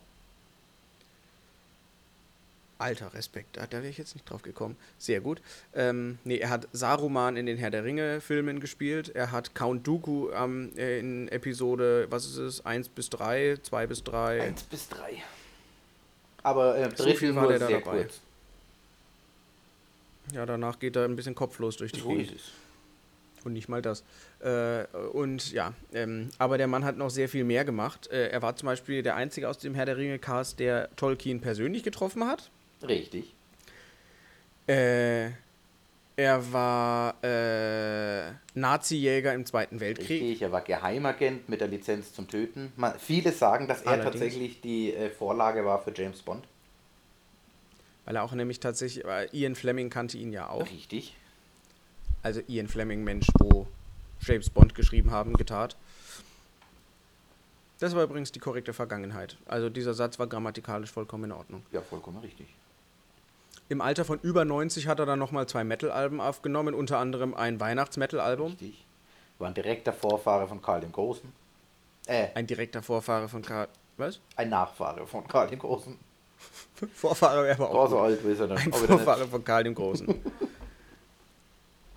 [2.79, 4.77] Alter Respekt, da, da wäre ich jetzt nicht drauf gekommen.
[4.97, 5.41] Sehr gut.
[5.75, 9.09] Ähm, nee, er hat Saruman in den Herr der Ringe-Filmen gespielt.
[9.09, 13.85] Er hat Count Dooku ähm, äh, in Episode, was ist es, 1 bis 3, 2
[13.87, 14.41] bis 3.
[14.43, 15.21] Eins bis drei.
[16.43, 18.03] Aber äh, So viel war der da dabei.
[18.03, 18.21] kurz.
[20.33, 22.31] Ja, danach geht er ein bisschen kopflos durch die So Gegend.
[22.31, 23.45] ist es.
[23.45, 24.03] Und nicht mal das.
[24.41, 28.07] Äh, und ja, ähm, aber der Mann hat noch sehr viel mehr gemacht.
[28.11, 31.83] Äh, er war zum Beispiel der Einzige aus dem Herr der Ringe-Cast, der Tolkien persönlich
[31.83, 32.49] getroffen hat.
[32.85, 33.33] Richtig.
[34.67, 35.29] Äh,
[36.19, 40.21] er war äh, Nazi-Jäger im Zweiten Weltkrieg.
[40.21, 42.73] Richtig, er war Geheimagent mit der Lizenz zum Töten.
[42.75, 44.11] Man, viele sagen, dass er Allerdings.
[44.11, 46.43] tatsächlich die äh, Vorlage war für James Bond.
[48.03, 50.69] Weil er auch nämlich tatsächlich, weil Ian Fleming kannte ihn ja auch.
[50.69, 51.15] Richtig.
[52.21, 53.65] Also Ian Fleming, Mensch, wo
[54.19, 55.77] James Bond geschrieben haben, getat.
[57.79, 59.37] Das war übrigens die korrekte Vergangenheit.
[59.45, 61.63] Also dieser Satz war grammatikalisch vollkommen in Ordnung.
[61.71, 62.47] Ja, vollkommen richtig.
[63.69, 67.59] Im Alter von über 90 hat er dann nochmal zwei Metal-Alben aufgenommen, unter anderem ein
[67.59, 68.47] Weihnachts-Metal-Album.
[68.51, 68.85] Richtig.
[69.37, 71.31] War ein direkter Vorfahre von Karl dem Großen.
[72.07, 73.67] Äh, Ein direkter Vorfahre von Karl.
[73.97, 74.19] Was?
[74.35, 75.97] ein Nachfahre von Karl dem Großen.
[76.95, 77.89] Vorfahre wäre aber auch.
[77.89, 78.05] so gut.
[78.05, 78.57] alt ist er dann.
[78.57, 80.07] Ein Vorfahre von Karl dem Großen.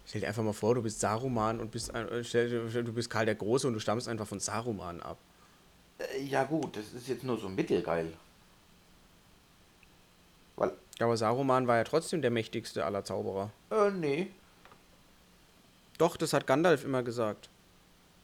[0.07, 2.93] Stell dir einfach mal vor, du bist Saruman und bist ein, äh, stell dir, du
[2.93, 5.17] bist Karl der Große und du stammst einfach von Saruman ab.
[5.99, 6.11] nicht.
[6.11, 8.13] Äh, Ja gut, das ist jetzt nur so mittelgeil.
[11.03, 13.51] Weil, Aber Saruman war ja trotzdem der mächtigste aller Zauberer.
[13.71, 14.29] äh, nee.
[15.99, 17.49] Doch, das hat Gandalf immer gesagt.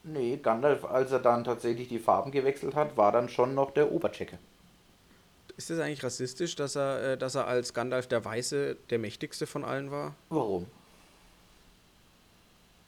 [0.04, 3.92] Nee, Gandalf, als er dann tatsächlich die Farben gewechselt hat, war dann schon noch der
[3.92, 4.38] Oberchecke.
[5.56, 9.46] Ist das eigentlich rassistisch, dass er, äh, dass er als Gandalf der Weiße der mächtigste
[9.46, 10.14] von allen war?
[10.30, 10.66] Warum?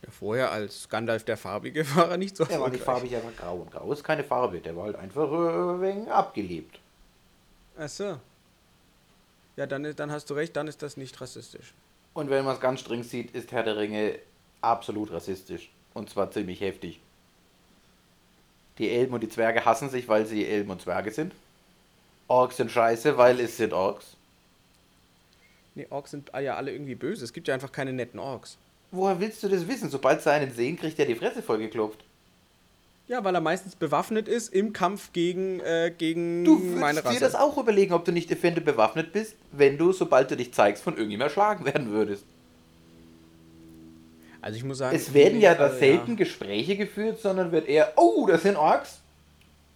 [0.03, 3.25] Ja, vorher als Gandalf der Farbige war er nicht so Er war nicht farbig, er
[3.25, 3.57] war grau.
[3.57, 6.79] Und grau ist keine Farbe, der war halt einfach äh, wegen abgelebt.
[7.77, 8.19] Ach so.
[9.61, 11.75] Ja, dann, dann hast du recht, dann ist das nicht rassistisch.
[12.15, 14.19] Und wenn man es ganz streng sieht, ist Herr der Ringe
[14.63, 15.71] absolut rassistisch.
[15.93, 16.99] Und zwar ziemlich heftig.
[18.79, 21.35] Die Elben und die Zwerge hassen sich, weil sie Elben und Zwerge sind.
[22.27, 24.17] Orks sind scheiße, weil es sind Orks.
[25.75, 27.23] Nee, Orks sind ja alle irgendwie böse.
[27.23, 28.57] Es gibt ja einfach keine netten Orks.
[28.93, 29.91] Woher willst du das wissen?
[29.91, 32.03] Sobald sie einen sehen, kriegt er die Fresse vollgeklopft.
[33.11, 37.19] Ja, weil er meistens bewaffnet ist im Kampf gegen, äh, gegen Du meine würdest Rasse.
[37.19, 40.55] dir das auch überlegen, ob du nicht eventuell bewaffnet bist, wenn du, sobald du dich
[40.55, 42.25] zeigst, von irgendjemand erschlagen werden würdest.
[44.41, 47.95] also ich muss sagen, Es werden ja da also, selten Gespräche geführt, sondern wird eher,
[47.97, 49.01] oh, das sind Orks.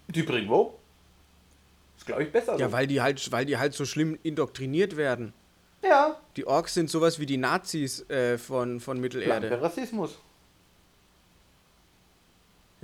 [0.07, 0.79] Die bringen wo?
[1.99, 2.73] Ist, glaube ich, besser Ja, so.
[2.73, 5.33] weil die halt, weil die halt so schlimm indoktriniert werden.
[5.83, 9.49] Ja, Die Orks sind sowas wie die Nazis äh, von, von Mittelerde.
[9.49, 10.19] blanker Rassismus.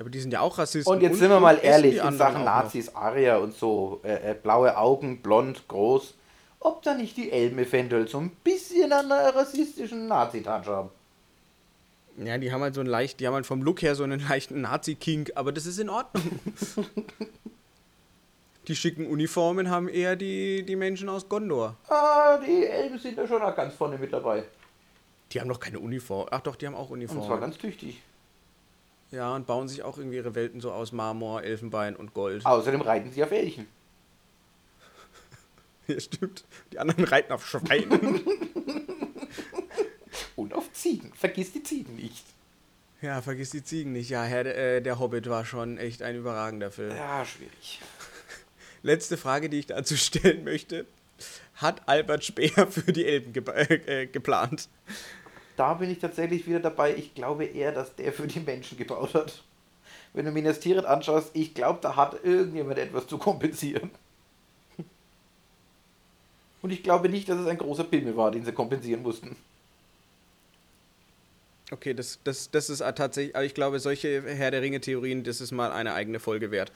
[0.01, 0.91] Ja, aber die sind ja auch Rassisten.
[0.91, 2.47] Und jetzt sind wir mal ehrlich, in Sachen noch.
[2.47, 6.15] Nazis, Arier und so, äh, äh, blaue Augen, blond, groß,
[6.59, 10.89] ob da nicht die Elben eventuell so ein bisschen an einer rassistischen Nazi-Touch haben.
[12.17, 14.27] Ja, die haben halt so einen leicht, die haben halt vom Look her so einen
[14.27, 16.41] leichten Nazi-Kink, aber das ist in Ordnung.
[18.69, 21.77] die schicken Uniformen haben eher die, die Menschen aus Gondor.
[21.89, 24.45] Ah, die Elben sind da schon auch ganz vorne mit dabei.
[25.33, 26.27] Die haben doch keine Uniform.
[26.31, 27.41] Ach doch, die haben auch Und zwar Uniformen.
[27.43, 28.01] ganz tüchtig.
[29.11, 32.47] Ja, und bauen sich auch irgendwie ihre Welten so aus Marmor, Elfenbein und Gold.
[32.47, 33.67] Außerdem reiten sie auf Elchen.
[35.87, 36.45] Ja, stimmt.
[36.73, 38.21] Die anderen reiten auf Schweinen.
[40.37, 41.13] Und auf Ziegen.
[41.15, 42.25] Vergiss die Ziegen nicht.
[43.03, 44.09] ja, vergiss die Ziegen nicht.
[44.09, 46.95] Ja, Herr, äh, der Hobbit war schon echt ein überragender Film.
[46.95, 47.81] Ja, schwierig.
[48.83, 50.87] Letzte Frage, die ich dazu stellen möchte.
[51.57, 53.43] Hat Albert Speer für die Elben ge
[53.87, 54.69] äh, geplant?
[55.61, 56.97] Da bin ich tatsächlich wieder dabei.
[56.97, 59.43] Ich glaube eher, dass der für die Menschen gebaut hat.
[60.15, 63.91] Wenn du Minas Tirith anschaust, ich glaube, da hat irgendjemand etwas zu kompensieren.
[66.63, 69.37] Und ich glaube nicht, dass es ein großer Pimmel war, den sie kompensieren mussten.
[71.71, 75.53] Okay, das, das, das ist tatsächlich, aber ich glaube, solche Herr der Ringe-Theorien, das ist
[75.53, 76.73] mal eine eigene Folge wert.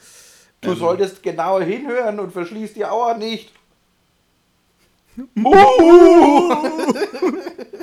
[0.61, 0.77] Du Ähm.
[0.77, 3.51] solltest genauer hinhören und verschließ die Auer nicht.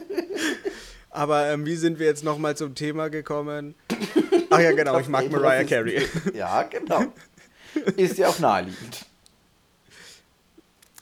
[1.11, 3.75] Aber ähm, wie sind wir jetzt nochmal zum Thema gekommen?
[4.49, 6.05] Ach ja, genau, ich mag Mariah Carey.
[6.33, 7.03] Ja, genau.
[7.97, 9.05] Ist ja auch naheliegend.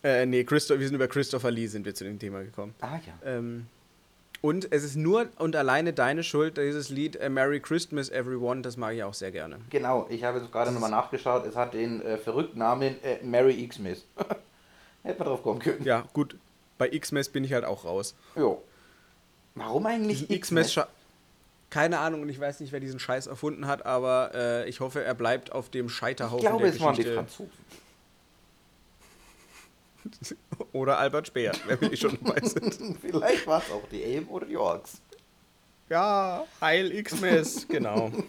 [0.04, 2.74] Äh, nee, Christo wir sind über Christopher Lee sind wir zu dem Thema gekommen.
[2.82, 3.38] Ah ja.
[3.38, 3.68] Ähm,
[4.42, 8.78] und es ist nur und alleine deine Schuld, dieses Lied äh, Merry Christmas Everyone, das
[8.78, 9.58] mag ich auch sehr gerne.
[9.70, 11.46] Genau, ich habe jetzt gerade nochmal nachgeschaut.
[11.46, 14.06] Es hat den äh, verrückten Namen äh, Mary Xmas.
[15.04, 15.84] Hätte man drauf kommen können.
[15.84, 16.38] Ja, gut,
[16.78, 18.16] bei Xmas bin ich halt auch raus.
[18.36, 18.64] Jo.
[19.56, 20.88] Warum eigentlich Xmas, Scha-
[21.70, 25.04] keine Ahnung und ich weiß nicht, wer diesen Scheiß erfunden hat, aber äh, ich hoffe,
[25.04, 27.04] er bleibt auf dem Ich Scheiterhaufen glaube, der es waren die.
[27.04, 27.52] Franzosen.
[30.72, 32.98] Oder Albert Speer, wenn wir schon dabei sind.
[33.02, 35.02] Vielleicht waren es auch die Elben oder die Orks.
[35.90, 38.12] Ja, Heil Xmas, genau.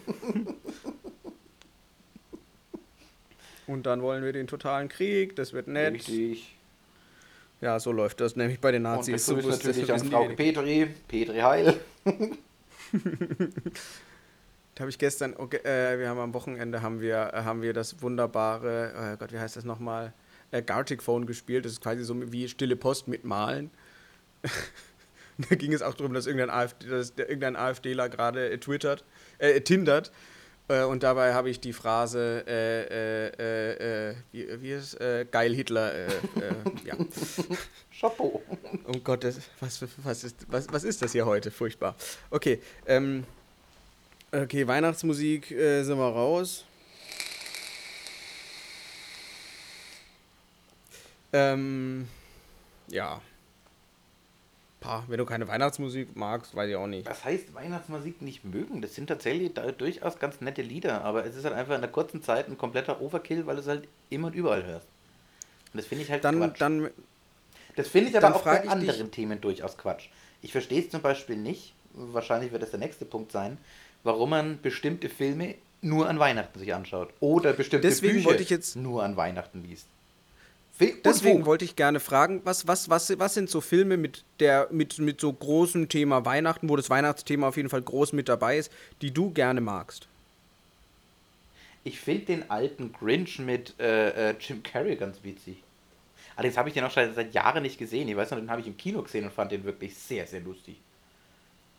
[3.67, 5.93] Und dann wollen wir den totalen Krieg, das wird nett.
[5.93, 6.55] Richtig.
[7.61, 9.25] Ja, so läuft das nämlich bei den Und Nazis.
[9.27, 10.27] begrüßt wusste- natürlich an Frau.
[10.29, 10.87] Petri.
[11.07, 11.79] Petri Heil.
[14.75, 17.73] Da habe ich gestern, okay, äh, wir haben am Wochenende haben wir, äh, haben wir
[17.73, 20.13] das wunderbare, äh, Gott, wie heißt das nochmal?
[20.51, 21.65] Äh, Gartic Phone gespielt.
[21.65, 23.69] Das ist quasi so wie Stille Post mit Malen.
[25.49, 29.03] da ging es auch darum, dass irgendein, AfD, dass irgendein AfDler gerade äh, twittert,
[29.39, 30.11] äh, tindert.
[30.71, 35.01] Äh, und dabei habe ich die Phrase, äh, äh, äh, äh, wie, wie ist es?
[35.01, 35.93] Äh, geil Hitler,
[36.85, 36.95] ja.
[37.99, 38.41] Chapeau.
[38.85, 41.51] Um Gottes, was, was, ist, was, was ist das hier heute?
[41.51, 41.95] Furchtbar.
[42.29, 43.25] Okay, ähm,
[44.31, 46.63] okay, Weihnachtsmusik sind wir raus.
[51.33, 52.07] Ähm,
[52.87, 53.21] ja.
[54.81, 57.07] Pah, wenn du keine Weihnachtsmusik magst, weiß ich auch nicht.
[57.07, 58.81] Was heißt Weihnachtsmusik nicht mögen?
[58.81, 61.91] Das sind tatsächlich da durchaus ganz nette Lieder, aber es ist halt einfach in der
[61.91, 64.87] kurzen Zeit ein kompletter Overkill, weil du es halt immer und überall hörst.
[65.71, 66.59] Und das finde ich halt Dann, Quatsch.
[66.59, 66.89] dann,
[67.75, 70.07] Das finde ich aber auch bei ich dich- anderen Themen durchaus Quatsch.
[70.41, 73.59] Ich verstehe es zum Beispiel nicht, wahrscheinlich wird das der nächste Punkt sein,
[74.03, 77.13] warum man bestimmte Filme nur an Weihnachten sich anschaut.
[77.19, 79.85] Oder bestimmte Deswegen Bücher wollte ich jetzt- nur an Weihnachten liest.
[81.03, 81.45] Deswegen wo?
[81.47, 85.21] wollte ich gerne fragen, was, was, was, was sind so Filme mit, der, mit, mit
[85.21, 89.11] so großem Thema Weihnachten, wo das Weihnachtsthema auf jeden Fall groß mit dabei ist, die
[89.11, 90.07] du gerne magst?
[91.83, 95.57] Ich finde den alten Grinch mit äh, äh, Jim Carrey ganz witzig.
[96.35, 98.07] Allerdings habe ich den auch schon seit Jahren nicht gesehen.
[98.07, 100.39] Ich weiß noch, den habe ich im Kino gesehen und fand den wirklich sehr, sehr
[100.41, 100.77] lustig.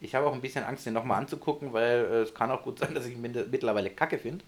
[0.01, 2.81] Ich habe auch ein bisschen Angst, den nochmal anzugucken, weil äh, es kann auch gut
[2.81, 4.45] sein, dass ich ihn mit- mittlerweile kacke finde.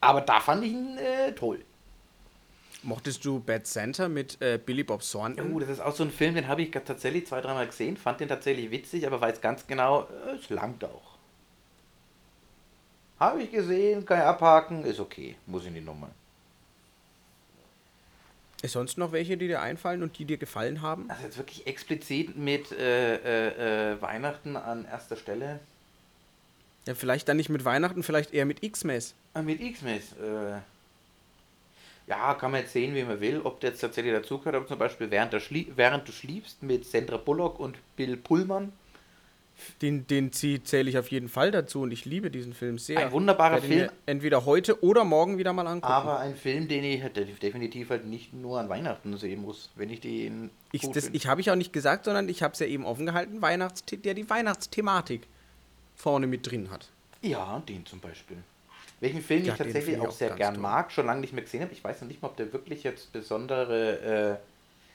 [0.00, 1.60] Aber da fand ich ihn äh, toll.
[2.86, 5.52] Mochtest du Bad Santa mit äh, Billy Bob Thornton?
[5.52, 8.20] Oh, das ist auch so ein Film, den habe ich tatsächlich zwei, dreimal gesehen, fand
[8.20, 11.16] den tatsächlich witzig, aber weiß ganz genau, äh, es langt auch.
[13.18, 16.10] Habe ich gesehen, kann ich abhaken, ist okay, muss ich nicht nochmal.
[18.62, 21.10] Ist sonst noch welche, die dir einfallen und die dir gefallen haben?
[21.10, 25.58] Also jetzt wirklich explizit mit äh, äh, äh, Weihnachten an erster Stelle.
[26.86, 29.14] Ja, vielleicht dann nicht mit Weihnachten, vielleicht eher mit X-Mess.
[29.34, 30.12] Äh, mit X-Mess.
[30.12, 30.60] Äh,
[32.06, 34.78] ja, kann man jetzt sehen, wie man will, ob der jetzt tatsächlich dazugehört, aber zum
[34.78, 38.72] Beispiel während, der Schlie während du schliefst mit Sandra Bullock und Bill Pullman.
[39.80, 42.98] Den, den zähle ich auf jeden Fall dazu und ich liebe diesen Film sehr.
[42.98, 43.88] Ein wunderbarer Film.
[44.04, 45.92] Entweder heute oder morgen wieder mal angucken.
[45.92, 49.88] Aber ein Film, den ich halt definitiv halt nicht nur an Weihnachten sehen muss, wenn
[49.88, 50.50] ich den.
[50.72, 53.06] ich das, ich habe ich auch nicht gesagt, sondern ich habe es ja eben offen
[53.06, 55.22] gehalten, Weihnachts der die Weihnachtsthematik
[55.94, 56.90] vorne mit drin hat.
[57.22, 58.36] Ja, den zum Beispiel.
[59.00, 60.62] Welchen Film Ja, ich tatsächlich ich auch sehr gern toll.
[60.62, 61.72] mag, schon lange nicht mehr gesehen habe.
[61.72, 64.38] Ich weiß noch nicht mal, ob der wirklich jetzt besondere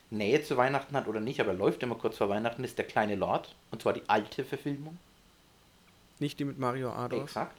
[0.09, 2.85] äh, Nähe zu Weihnachten hat oder nicht, aber läuft immer kurz vor Weihnachten, ist der
[2.85, 3.55] kleine Lord.
[3.69, 4.97] Und zwar die alte Verfilmung.
[6.19, 7.23] Nicht die mit Mario Adolf.
[7.23, 7.57] Exakt.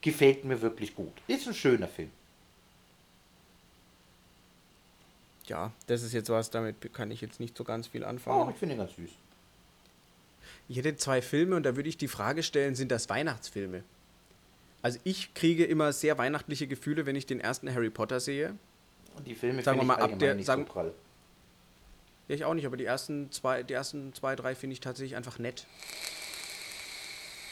[0.00, 1.12] Gefällt mir wirklich gut.
[1.26, 2.10] Ist ein schöner Film.
[5.46, 8.50] ja, das ist jetzt was, damit kann ich jetzt nicht so ganz viel Oh, anfangen.
[8.50, 9.08] ich finde ihn ganz süß.
[10.68, 13.82] Ich hätte zwei Filme und da würde ich die Frage stellen, sind das Weihnachtsfilme?
[14.82, 18.54] Also ich kriege immer sehr weihnachtliche Gefühle, wenn ich den ersten Harry Potter sehe.
[19.16, 20.92] Und die Filme Sagen wir mal, ich ab der- nicht sagen- so prall.
[22.28, 25.16] Ja, ich auch nicht, aber die ersten zwei, die ersten zwei, drei finde ich tatsächlich
[25.16, 25.66] einfach nett.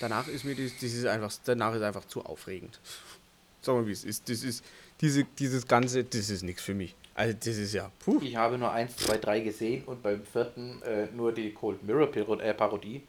[0.00, 2.78] Danach ist mir das, das ist einfach, danach ist einfach zu aufregend.
[3.62, 4.28] Sag mal, wie es ist.
[4.28, 4.62] Das ist,
[5.00, 6.94] diese, dieses Ganze, das ist nichts für mich.
[7.14, 8.20] Also das ist ja, puh.
[8.22, 12.08] Ich habe nur eins, zwei, drei gesehen und beim vierten äh, nur die Cold Mirror
[12.12, 13.02] Paro- Parodie.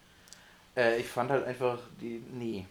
[0.78, 2.24] Äh, ich fand halt einfach die.
[2.34, 2.66] Nee.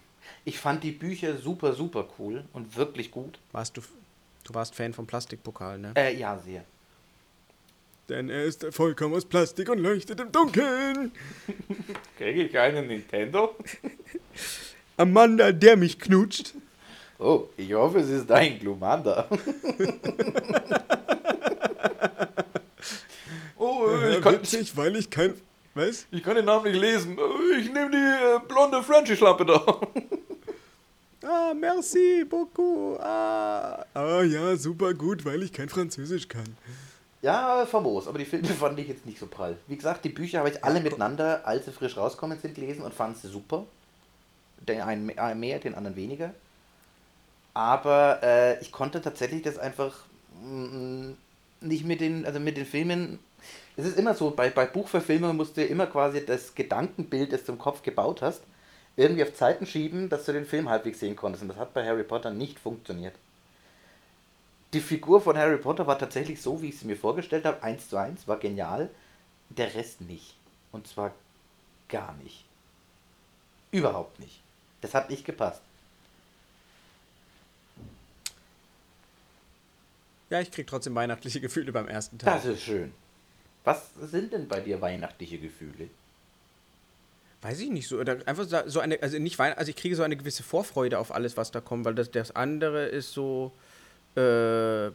[0.45, 3.39] Ich fand die Bücher super, super cool und wirklich gut.
[3.53, 3.83] Warst du,
[4.45, 5.93] du warst Fan vom Plastikpokal, ne?
[5.97, 6.65] Äh, ja, sehr.
[8.09, 11.11] Denn er ist vollkommen aus Plastik und leuchtet im Dunkeln.
[12.17, 13.57] Kriege ich einen Nintendo?
[14.97, 16.55] Amanda, der mich knutscht.
[17.19, 19.27] Oh, ich hoffe, es ist dein Glumanda.
[23.57, 25.35] oh, ich kann, Witzig, weil ich kein...
[25.77, 26.07] Was?
[26.11, 27.19] ich kann den Namen nicht lesen.
[27.61, 29.65] Ich nehme die äh, blonde Frenchie-Schlampe da.
[31.29, 33.01] Ah, merci beaucoup.
[33.01, 33.85] Ah.
[33.95, 36.47] ah ja, super gut, weil ich kein Französisch kann.
[37.21, 39.57] Ja, famos, aber die Filme fand ich jetzt nicht so prall.
[39.67, 42.95] Wie gesagt, die Bücher habe ich alle miteinander, als sie frisch rauskommen sind, gelesen und
[42.95, 43.65] fand sie super.
[44.69, 46.33] Den einen einen mehr, den anderen weniger.
[47.55, 49.97] Aber äh, ich konnte tatsächlich das einfach
[50.41, 51.11] mm,
[51.61, 53.19] nicht mit den, also mit den Filmen.
[53.77, 57.53] Es ist immer so, bei, bei Buchverfilmungen musst du immer quasi das Gedankenbild, das du
[57.53, 58.43] im Kopf gebaut hast,
[58.97, 61.43] irgendwie auf Zeiten schieben, dass du den Film halbwegs sehen konntest.
[61.43, 63.15] Und das hat bei Harry Potter nicht funktioniert.
[64.73, 67.89] Die Figur von Harry Potter war tatsächlich so, wie ich sie mir vorgestellt habe, eins
[67.89, 68.91] zu eins, war genial.
[69.51, 70.35] Der Rest nicht.
[70.73, 71.13] Und zwar
[71.89, 72.45] gar nicht.
[73.71, 74.41] Überhaupt nicht.
[74.81, 75.61] Das hat nicht gepasst.
[80.31, 82.35] Ja, ich krieg trotzdem weihnachtliche Gefühle beim ersten Teil.
[82.35, 82.93] Das ist schön.
[83.67, 85.89] Was sind denn bei dir weihnachtliche Gefühle?
[87.43, 87.99] Weiß ich nicht so.
[87.99, 91.37] Einfach so- eine, also nicht Weihn also ich kriege so eine gewisse Vorfreude auf alles,
[91.37, 93.51] was da kommt, weil das, das andere ist so,
[94.17, 94.93] äh, ja.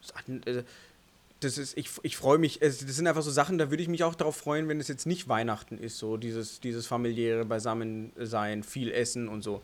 [0.00, 0.12] Das,
[0.46, 0.64] äh,
[1.40, 3.88] das ist, ich, ich freue mich, es, das sind einfach so Sachen, da würde ich
[3.90, 8.62] mich auch darauf freuen, wenn es jetzt nicht Weihnachten ist, so dieses, dieses familiäre Beisammensein,
[8.62, 9.62] viel Essen und so.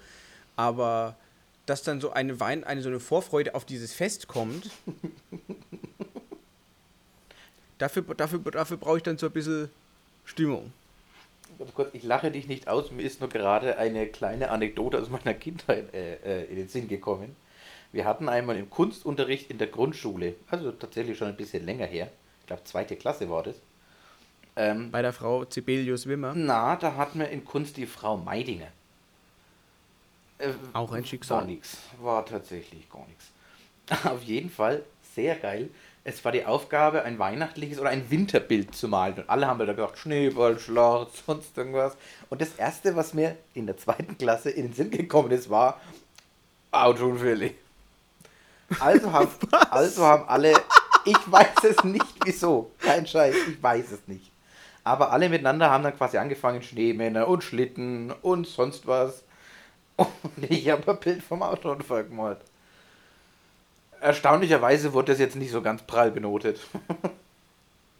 [0.56, 1.16] Aber
[1.64, 4.70] dass dann so eine Wein, eine so eine Vorfreude auf dieses Fest kommt,
[7.78, 9.70] dafür, dafür, dafür brauche ich dann so ein bisschen
[10.24, 10.72] Stimmung.
[11.92, 15.94] Ich lache dich nicht aus, mir ist nur gerade eine kleine Anekdote aus meiner Kindheit
[15.94, 17.36] äh, äh, in den Sinn gekommen.
[17.92, 22.10] Wir hatten einmal im Kunstunterricht in der Grundschule, also tatsächlich schon ein bisschen länger her,
[22.40, 23.56] ich glaube zweite Klasse war das.
[24.56, 26.34] Ähm, Bei der Frau Sibelius Wimmer.
[26.34, 28.68] na, da hatten wir in Kunst die Frau Meidinger.
[30.38, 31.38] Äh, Auch ein Schicksal.
[31.40, 33.30] War nix, war tatsächlich gar nichts.
[34.06, 34.82] Auf jeden Fall
[35.14, 35.70] sehr geil.
[36.08, 39.14] Es war die Aufgabe, ein weihnachtliches oder ein Winterbild zu malen.
[39.14, 41.96] Und alle haben da gedacht, Schneeball, Schlacht, sonst irgendwas.
[42.30, 45.80] Und das erste, was mir in der zweiten Klasse in den Sinn gekommen ist, war
[46.70, 47.54] Autounfälle.
[48.78, 49.30] Also haben,
[49.70, 50.52] also haben alle,
[51.04, 54.30] ich weiß es nicht wieso, kein Scheiß, ich weiß es nicht.
[54.84, 59.24] Aber alle miteinander haben dann quasi angefangen, Schneemänner und Schlitten und sonst was.
[59.96, 60.08] Und
[60.48, 62.38] ich habe ein Bild vom Autounfall gemalt.
[64.00, 66.60] Erstaunlicherweise wurde das jetzt nicht so ganz prall benotet.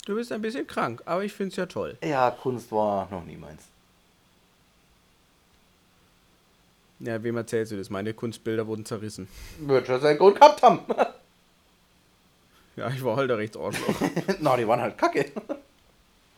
[0.04, 1.96] Du bist ein bisschen krank, aber ich finde es ja toll.
[2.04, 3.62] Ja, Kunst war noch nie meins.
[7.00, 7.90] Ja, wem erzählst du das?
[7.90, 9.28] Meine Kunstbilder wurden zerrissen.
[9.58, 10.80] Wird schon seinen Grund gehabt haben.
[12.76, 13.94] Ja, ich war halt der Rechtsarschloch.
[14.40, 15.32] Na, die waren halt kacke.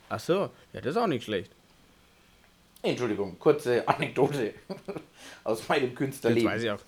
[0.08, 1.50] Ach so, ja, das ist auch nicht schlecht.
[2.80, 4.54] Entschuldigung, kurze Anekdote
[5.42, 6.48] aus meinem Jetzt Künstlerleben.
[6.48, 6.78] weiß ich auch.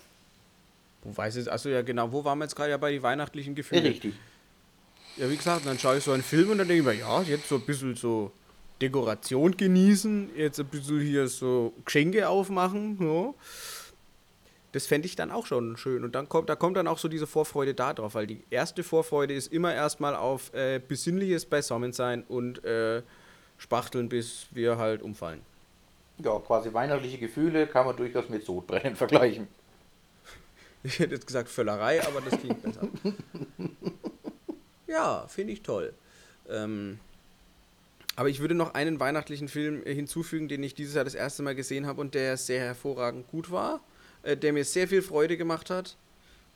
[1.03, 3.55] Wo weiß ich, achso, ja genau, wo waren wir jetzt gerade ja bei den weihnachtlichen
[3.55, 3.85] Gefühlen?
[3.85, 4.13] Richtig.
[5.17, 7.21] Ja, wie gesagt, dann schaue ich so einen Film und dann denke ich mir, ja,
[7.23, 8.31] jetzt so ein bisschen so
[8.81, 13.33] Dekoration genießen, jetzt ein bisschen hier so Geschenke aufmachen, ja.
[14.71, 16.05] Das fände ich dann auch schon schön.
[16.05, 18.83] Und dann kommt, da kommt dann auch so diese Vorfreude da drauf, weil die erste
[18.83, 23.01] Vorfreude ist immer erstmal auf äh, besinnliches Beisammensein und äh,
[23.57, 25.41] Spachteln, bis wir halt umfallen.
[26.19, 29.47] Ja, quasi weihnachtliche Gefühle kann man durchaus mit Sodbrennen vergleichen.
[30.83, 32.87] Ich hätte jetzt gesagt Völlerei, aber das klingt besser.
[34.87, 35.93] Ja, finde ich toll.
[36.49, 36.99] Ähm,
[38.15, 41.55] aber ich würde noch einen weihnachtlichen Film hinzufügen, den ich dieses Jahr das erste Mal
[41.55, 43.79] gesehen habe und der sehr hervorragend gut war,
[44.23, 45.95] äh, der mir sehr viel Freude gemacht hat.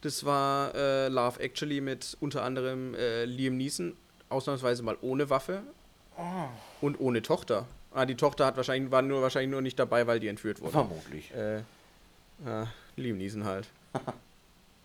[0.01, 3.95] Das war äh, Love Actually mit unter anderem äh, Liam Neeson,
[4.29, 5.63] ausnahmsweise mal ohne Waffe
[6.81, 7.65] und ohne Tochter.
[7.93, 10.71] Ah, die Tochter hat wahrscheinlich, war nur wahrscheinlich nur nicht dabei, weil die entführt wurde.
[10.73, 11.33] Vermutlich.
[11.33, 11.61] Äh,
[12.45, 12.67] ja,
[12.97, 13.69] Liam Neeson halt.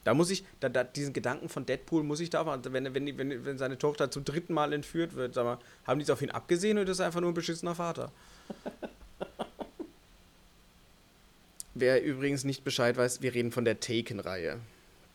[0.04, 3.44] Da muss ich, da, da, diesen Gedanken von Deadpool muss ich da, wenn, wenn, wenn,
[3.44, 6.30] wenn seine Tochter zum dritten Mal entführt wird, sag mal, haben die es auf ihn
[6.30, 8.10] abgesehen oder ist er einfach nur ein beschissener Vater?
[11.74, 14.58] Wer übrigens nicht Bescheid weiß, wir reden von der Taken-Reihe,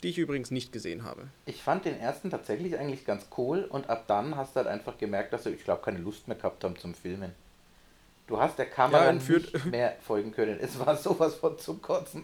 [0.04, 1.28] die ich übrigens nicht gesehen habe.
[1.46, 4.98] Ich fand den ersten tatsächlich eigentlich ganz cool und ab dann hast du halt einfach
[4.98, 7.34] gemerkt, dass sie, ich glaube, keine Lust mehr gehabt haben zum Filmen.
[8.28, 10.60] Du hast der Kamera Ja, nicht mehr folgen können.
[10.60, 12.24] Es war sowas von zum Kotzen.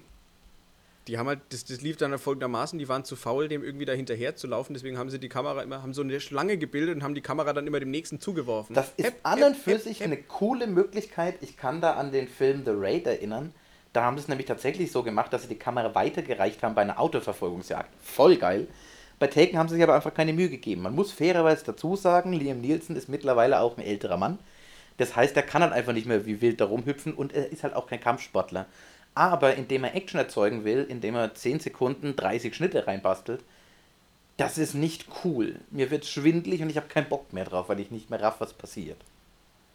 [1.08, 3.94] Die haben halt, das, das lief dann folgendermaßen, die waren zu faul, dem irgendwie da
[3.94, 7.04] hinterher zu laufen, deswegen haben sie die Kamera immer, haben so eine Schlange gebildet und
[7.04, 8.76] haben die Kamera dann immer dem nächsten zugeworfen.
[8.76, 11.36] Das ist Hep, an und für sich eine coole Möglichkeit.
[11.42, 13.54] Ich kann da an den Film The Raid erinnern.
[13.94, 16.82] Da haben sie es nämlich tatsächlich so gemacht, dass sie die Kamera weitergereicht haben bei
[16.82, 17.90] einer Autoverfolgungsjagd.
[18.02, 18.68] Voll geil.
[19.20, 20.82] Bei Taken haben sie sich aber einfach keine Mühe gegeben.
[20.82, 24.40] Man muss fairerweise dazu sagen, Liam Nielsen ist mittlerweile auch ein älterer Mann.
[24.98, 27.64] Das heißt, er kann halt einfach nicht mehr wie wild da rumhüpfen und er ist
[27.64, 28.66] halt auch kein Kampfsportler.
[29.14, 33.44] Aber indem er Action erzeugen will, indem er 10 Sekunden 30 Schnitte reinbastelt,
[34.38, 35.60] das ist nicht cool.
[35.70, 38.40] Mir wird schwindlig und ich habe keinen Bock mehr drauf, weil ich nicht mehr raff,
[38.40, 38.98] was passiert.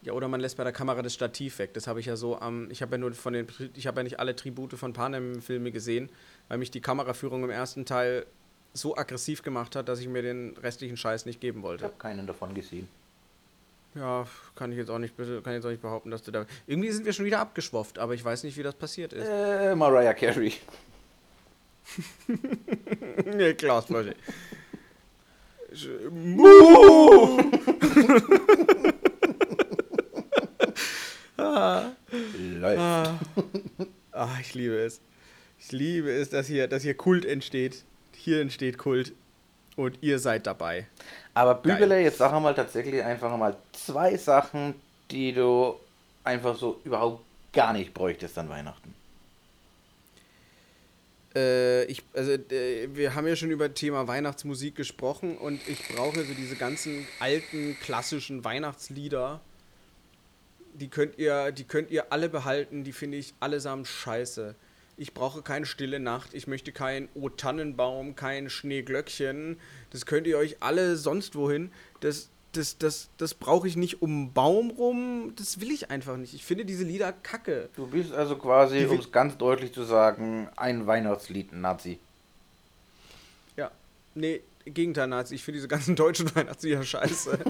[0.03, 1.75] Ja, oder man lässt bei der Kamera das Stativ weg.
[1.75, 2.71] Das habe ich ja so am.
[2.71, 3.47] ich habe ja nur von den.
[3.75, 6.11] Ich habe ja nicht alle Tribute von Panem-Filme gesehen,
[6.49, 8.25] weil mich die Kameraführung im ersten Teil
[8.73, 11.85] so aggressiv gemacht hat, dass ich mir den restlichen Scheiß nicht geben Ich wollte.
[11.85, 12.89] habe keinen davon gesehen.
[13.97, 16.45] Ja, kann ich jetzt auch nicht, kann ich jetzt auch nicht behaupten, dass du da.
[16.67, 19.27] Irgendwie sind wir schon wieder abgeschwofft, aber ich weiß nicht, wie das passiert ist.
[19.27, 20.53] Äh, Mariah Carey.
[23.25, 24.15] nee, Glasflasche.
[32.61, 33.21] Läuft.
[34.13, 35.01] Ah, ich liebe es.
[35.59, 37.85] Ich liebe es, dass hier, dass hier Kult entsteht.
[38.15, 39.15] Hier entsteht Kult.
[39.77, 40.87] Und ihr seid dabei.
[41.35, 44.75] Aber Bügele, jetzt sag mal tatsächlich einfach mal zwei Sachen,
[45.11, 45.79] die du
[46.25, 47.23] einfach so überhaupt
[47.53, 48.95] gar nicht bräuchtest an Weihnachten.
[51.35, 56.25] Äh, ich, also, äh, wir haben ja schon über Thema Weihnachtsmusik gesprochen und ich brauche
[56.25, 59.41] so diese ganzen alten, klassischen Weihnachtslieder.
[60.73, 64.55] Die könnt ihr, die könnt ihr alle behalten, die finde ich allesamt scheiße.
[64.99, 69.59] Ich brauche keine stille Nacht, ich möchte kein O Tannenbaum, kein Schneeglöckchen.
[69.91, 71.71] Das könnt ihr euch alle sonst wohin.
[72.01, 75.35] Das, das, das, das brauche ich nicht um einen Baum rum.
[75.37, 76.33] Das will ich einfach nicht.
[76.33, 77.69] Ich finde diese Lieder kacke.
[77.77, 81.99] Du bist also quasi, um es ganz deutlich zu sagen, ein Weihnachtslied-Nazi.
[83.59, 83.71] Ja,
[84.15, 85.35] nee, Gegenteil, Nazi.
[85.35, 87.39] Ich finde diese ganzen deutschen Weihnachtslieder scheiße.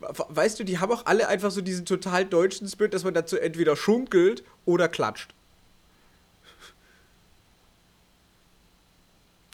[0.00, 3.14] We- Weißt du, die haben auch alle einfach so diesen total deutschen Spirit, dass man
[3.14, 5.32] dazu entweder schunkelt oder klatscht.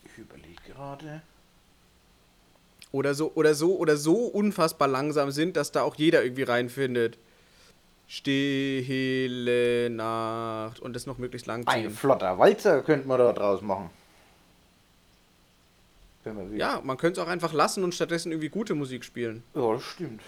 [0.04, 1.22] Ich überlege gerade.
[2.92, 7.18] Oder so, oder so, oder so unfassbar langsam sind, dass da auch jeder irgendwie reinfindet.
[8.08, 11.90] Stille Nacht und das noch möglichst lang Ein ziehen.
[11.90, 13.90] flotter Walzer könnte man da draus machen.
[16.22, 16.58] Wenn man will.
[16.58, 19.42] Ja, man könnte es auch einfach lassen und stattdessen irgendwie gute Musik spielen.
[19.54, 20.22] Ja, das stimmt.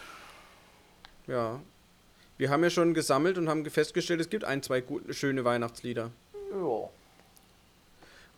[1.28, 1.60] Ja.
[2.36, 6.10] Wir haben ja schon gesammelt und haben festgestellt, es gibt ein, zwei gute, schöne Weihnachtslieder.
[6.52, 6.88] Ja.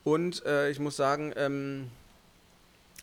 [0.05, 1.91] Und äh, ich muss sagen, ähm,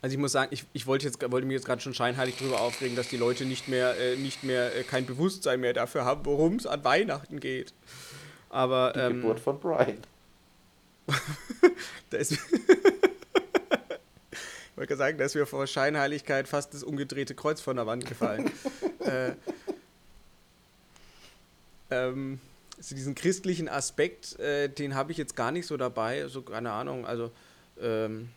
[0.02, 2.62] also ich muss sagen, ich, ich wollte, jetzt, wollte mich jetzt gerade schon scheinheilig darüber
[2.62, 6.26] aufregen, dass die Leute nicht mehr, äh, nicht mehr äh, kein Bewusstsein mehr dafür haben,
[6.26, 7.74] worum es an Weihnachten geht.
[8.50, 9.98] Aber Die ähm, Geburt von Brian.
[12.10, 12.32] da ist.
[12.34, 12.40] ich
[14.76, 18.06] wollte gerade sagen, da ist mir vor Scheinheiligkeit fast das umgedrehte Kreuz von der Wand
[18.06, 18.52] gefallen.
[19.00, 19.32] äh,
[21.90, 22.40] ähm,
[22.78, 26.28] also diesen christlichen Aspekt, äh, den habe ich jetzt gar nicht so dabei.
[26.28, 27.32] So, keine Ahnung, also.
[27.80, 28.30] Ähm,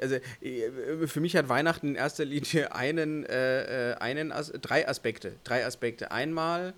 [0.00, 4.88] also äh, für mich hat Weihnachten in erster Linie einen, äh, äh, einen As drei
[4.88, 5.34] Aspekte.
[5.44, 6.10] Drei Aspekte.
[6.10, 6.74] Einmal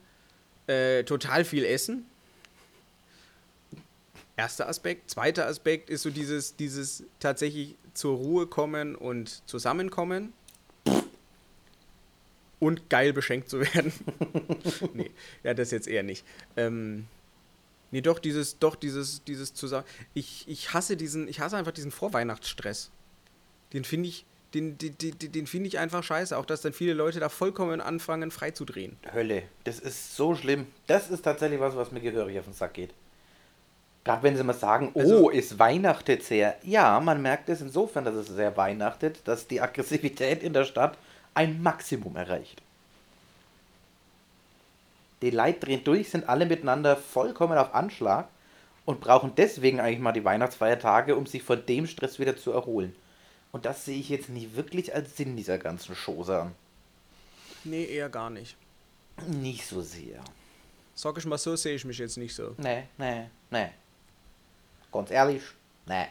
[0.66, 2.06] äh, total viel Essen.
[4.36, 5.10] Erster Aspekt.
[5.10, 10.32] Zweiter Aspekt ist so dieses, dieses tatsächlich zur Ruhe kommen und zusammenkommen.
[12.58, 13.92] Und geil beschenkt zu werden.
[14.94, 15.10] nee,
[15.42, 16.24] ja, das jetzt eher nicht.
[16.56, 17.06] Ähm,
[17.94, 19.84] nee, doch, dieses, doch, dieses, dieses zusammen.
[20.14, 22.90] Ich, ich hasse diesen, ich hasse einfach diesen Vorweihnachtsstress.
[23.72, 26.36] Den finde ich, den, den, den, den finde ich einfach scheiße.
[26.36, 28.96] Auch dass dann viele Leute da vollkommen anfangen, freizudrehen.
[29.12, 29.44] Hölle.
[29.62, 30.66] Das ist so schlimm.
[30.88, 32.90] Das ist tatsächlich was, was mir gehörig auf den Sack geht.
[34.02, 36.56] Gerade wenn sie mal sagen, oh, Also- es weihnachtet sehr.
[36.64, 40.98] Ja, man merkt es insofern, dass es sehr weihnachtet, dass die Aggressivität in der Stadt
[41.32, 42.60] ein Maximum erreicht.
[45.24, 48.28] Die Leute drehen durch, sind alle miteinander vollkommen auf Anschlag
[48.84, 52.94] und brauchen deswegen eigentlich mal die Weihnachtsfeiertage, um sich von dem Stress wieder zu erholen.
[53.50, 56.54] Und das sehe ich jetzt nicht wirklich als Sinn dieser ganzen Chose an.
[57.64, 58.54] Nee, eher gar nicht.
[59.26, 60.22] Nicht so sehr.
[60.94, 62.54] Sag ich mal so, sehe ich mich jetzt nicht so.
[62.58, 63.68] Nee, nee, nee.
[64.92, 65.42] ganz ehrlich,
[65.86, 66.04] nee.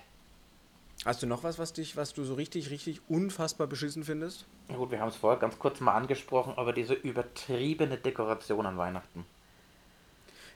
[1.05, 4.45] Hast du noch was, was dich, was du so richtig, richtig unfassbar beschissen findest?
[4.69, 8.77] Na gut, wir haben es vorher ganz kurz mal angesprochen, aber diese übertriebene Dekoration an
[8.77, 9.25] Weihnachten.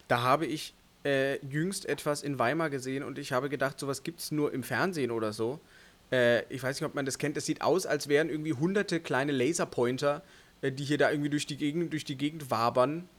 [0.07, 0.73] Da habe ich
[1.03, 4.63] äh, jüngst etwas in Weimar gesehen und ich habe gedacht, sowas gibt es nur im
[4.63, 5.59] Fernsehen oder so.
[6.11, 7.35] Äh, ich weiß nicht, ob man das kennt.
[7.35, 10.23] Es sieht aus, als wären irgendwie hunderte kleine Laserpointer,
[10.61, 13.09] äh, die hier da irgendwie durch die Gegend, durch die Gegend wabern.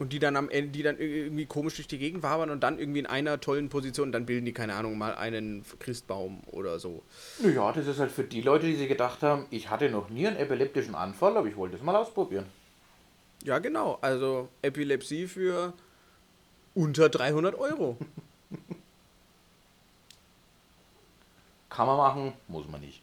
[0.00, 2.78] Und die dann am Ende, die dann irgendwie komisch durch die Gegend wabern und dann
[2.78, 7.02] irgendwie in einer tollen Position, dann bilden die, keine Ahnung, mal einen Christbaum oder so.
[7.38, 10.26] Naja, das ist halt für die Leute, die sich gedacht haben, ich hatte noch nie
[10.26, 12.46] einen epileptischen Anfall, aber ich wollte es mal ausprobieren.
[13.44, 13.98] Ja, genau.
[14.00, 15.74] Also Epilepsie für
[16.74, 17.98] unter 300 Euro.
[21.68, 23.02] Kann man machen, muss man nicht.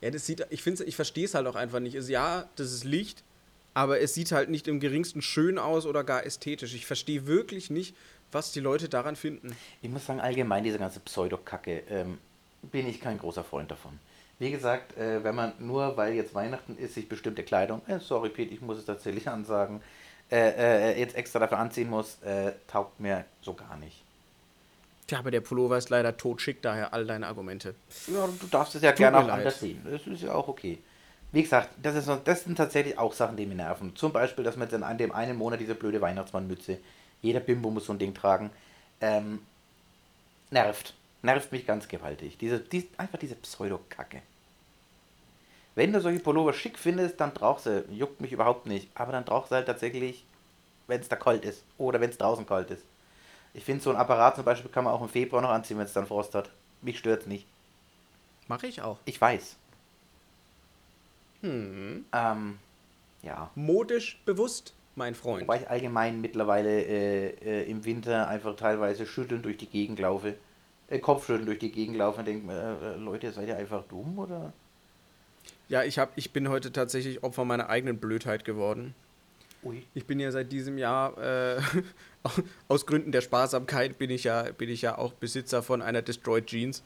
[0.00, 1.96] Ja, das sieht, ich finde, ich verstehe es halt auch einfach nicht.
[1.96, 3.24] Also, ja, das ist Licht,
[3.78, 6.74] aber es sieht halt nicht im geringsten schön aus oder gar ästhetisch.
[6.74, 7.94] Ich verstehe wirklich nicht,
[8.32, 9.54] was die Leute daran finden.
[9.82, 12.18] Ich muss sagen, allgemein diese ganze Pseudokacke ähm,
[12.62, 14.00] bin ich kein großer Freund davon.
[14.40, 18.30] Wie gesagt, äh, wenn man nur, weil jetzt Weihnachten ist, sich bestimmte Kleidung, äh, sorry
[18.30, 19.80] Pete, ich muss es tatsächlich ansagen,
[20.32, 24.02] äh, äh, jetzt extra dafür anziehen muss, äh, taugt mir so gar nicht.
[25.06, 27.76] Tja, aber der Pullover ist leider totschick, daher all deine Argumente.
[28.08, 29.38] Ja, du darfst es ja Tut gerne auch leid.
[29.38, 29.86] anders sehen.
[29.88, 30.78] Das ist ja auch okay.
[31.30, 33.94] Wie gesagt, das, ist, das sind tatsächlich auch Sachen, die mich nerven.
[33.94, 36.78] Zum Beispiel, dass man jetzt in dem einen Monat diese blöde Weihnachtsmannmütze,
[37.20, 38.50] jeder Bimbo muss so ein Ding tragen,
[39.00, 39.40] ähm,
[40.50, 40.94] nervt.
[41.20, 42.38] Nervt mich ganz gewaltig.
[42.38, 44.22] Diese, die, einfach diese Pseudokacke.
[45.74, 49.24] Wenn du solche Pullover schick findest, dann brauchst du, juckt mich überhaupt nicht, aber dann
[49.24, 50.24] brauchst du halt tatsächlich,
[50.86, 52.84] wenn es da kalt ist oder wenn es draußen kalt ist.
[53.54, 55.84] Ich finde, so ein Apparat zum Beispiel kann man auch im Februar noch anziehen, wenn
[55.84, 56.50] es dann Frost hat.
[56.82, 57.46] Mich stört's nicht.
[58.46, 58.98] Mache ich auch.
[59.04, 59.56] Ich weiß.
[61.42, 62.04] Hm.
[62.12, 62.58] Ähm,
[63.22, 63.50] ja.
[63.54, 65.42] Modisch bewusst, mein Freund.
[65.42, 70.34] Wobei ich allgemein mittlerweile äh, äh, im Winter einfach teilweise schütteln durch die Gegend laufe.
[70.88, 73.84] Äh, Kopfschütteln durch die Gegend laufe und denke mir, äh, äh, Leute, seid ihr einfach
[73.84, 74.52] dumm oder?
[75.68, 78.94] Ja, ich, hab, ich bin heute tatsächlich Opfer meiner eigenen Blödheit geworden.
[79.62, 79.84] Ui.
[79.94, 81.60] Ich bin ja seit diesem Jahr, äh,
[82.68, 86.46] aus Gründen der Sparsamkeit, bin ich ja, bin ich ja auch Besitzer von einer Destroyed
[86.46, 86.82] Jeans.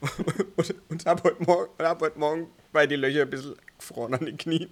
[0.56, 4.24] und und habe heute, Morgen- hab heute Morgen bei die Löcher ein bisschen gefroren an
[4.26, 4.68] den Knien.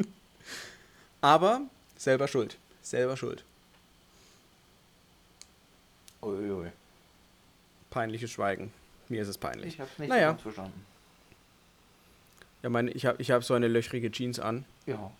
[1.20, 1.62] Aber
[1.96, 2.56] selber schuld.
[2.82, 3.44] Selber schuld.
[6.22, 6.70] Ui, ui.
[7.90, 8.72] Peinliches Schweigen.
[9.08, 9.74] Mir ist es peinlich.
[9.74, 10.28] Ich hab's nicht Naja.
[10.30, 10.84] ganz verstanden.
[12.62, 14.64] Ja, meine, ich habe ich hab so eine löchrige Jeans an.
[14.86, 15.10] Ja.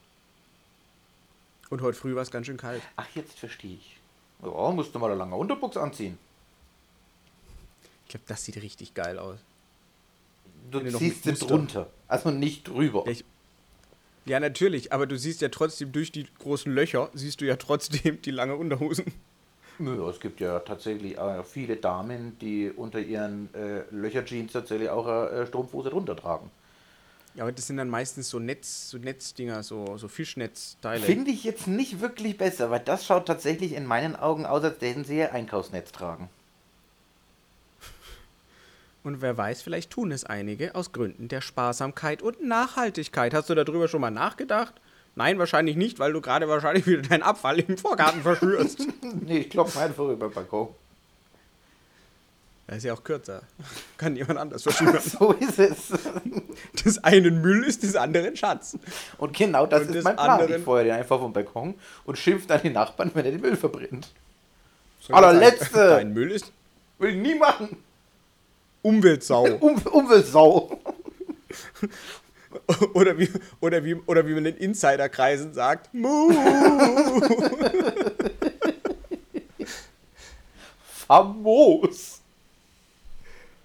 [1.71, 2.83] Und heute früh war es ganz schön kalt.
[2.97, 3.97] Ach, jetzt verstehe ich.
[4.43, 6.19] Ja, musst du mal eine lange Unterbuchs anziehen.
[8.05, 9.39] Ich glaube, das sieht richtig geil aus.
[10.71, 11.91] Du noch ziehst Muster- drunter.
[12.09, 13.03] Also nicht drüber.
[13.07, 13.25] Ja, ich,
[14.25, 18.21] ja, natürlich, aber du siehst ja trotzdem durch die großen Löcher, siehst du ja trotzdem
[18.23, 19.07] die lange Unterhosen.
[19.79, 25.07] Ja, es gibt ja tatsächlich äh, viele Damen, die unter ihren äh, Löcherjeans tatsächlich auch
[25.07, 26.51] äh, Strumpfhose drunter tragen.
[27.35, 31.05] Ja, aber das sind dann meistens so Netz, so Netzdinger, so, so Fischnetzteile.
[31.05, 34.81] Finde ich jetzt nicht wirklich besser, weil das schaut tatsächlich in meinen Augen aus, als
[34.81, 36.31] hätten sie ihr Einkaufsnetz tragen.
[39.07, 43.35] Und wer weiß, vielleicht tun es einige aus Gründen der Sparsamkeit und Nachhaltigkeit.
[43.35, 44.75] Hast du darüber schon mal nachgedacht?
[45.15, 48.81] Nein, wahrscheinlich nicht, weil du gerade wahrscheinlich wieder deinen Abfall im Vorgarten verschürst.
[49.25, 50.71] nee, ich klopfe einfach über den Balkon.
[52.67, 53.43] Das ist ja auch kürzer.
[53.97, 54.99] Kann jemand anders verschüren.
[54.99, 55.93] So ist es.
[56.85, 58.77] Des einen Müll ist des anderen Schatz.
[59.19, 60.51] Und genau das Und ist des mein Plan.
[60.53, 61.77] Ich feuere den einfach vom Balkon
[62.07, 64.09] und schimpft an die Nachbarn, wenn er den Müll verbrennt.
[64.99, 65.91] Ich Allerletzte!
[65.91, 66.51] Dein Müll ist
[66.99, 67.77] Will ich nie machen.
[68.87, 69.47] Umweltsau.
[69.61, 70.79] Um, Umweltsau.
[72.95, 73.29] Oder wie,
[73.61, 76.33] oder wie, oder wie man in Insiderkreisen sagt, Mu.
[81.07, 82.23] Famos.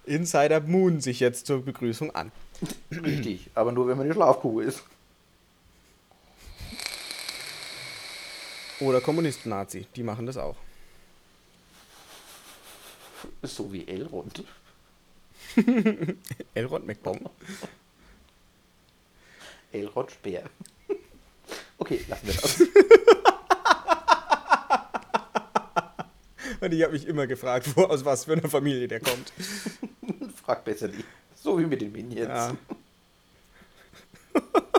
[0.05, 2.31] Insider moon sich jetzt zur Begrüßung an.
[2.91, 4.83] Richtig, aber nur wenn man die Schlafkuh ist.
[8.81, 10.57] Oder Kommunisten-Nazi, die machen das auch.
[13.43, 14.43] So wie Elrond.
[16.53, 17.29] Elrond McBong.
[19.71, 20.43] Elrond Speer.
[21.77, 22.61] Okay, lassen wir das.
[26.61, 29.33] Und ich habe mich immer gefragt, wo, aus was für einer Familie der kommt.
[30.45, 31.03] Frag besser nie.
[31.35, 32.27] So wie mit den Minions.
[32.27, 32.55] Ja.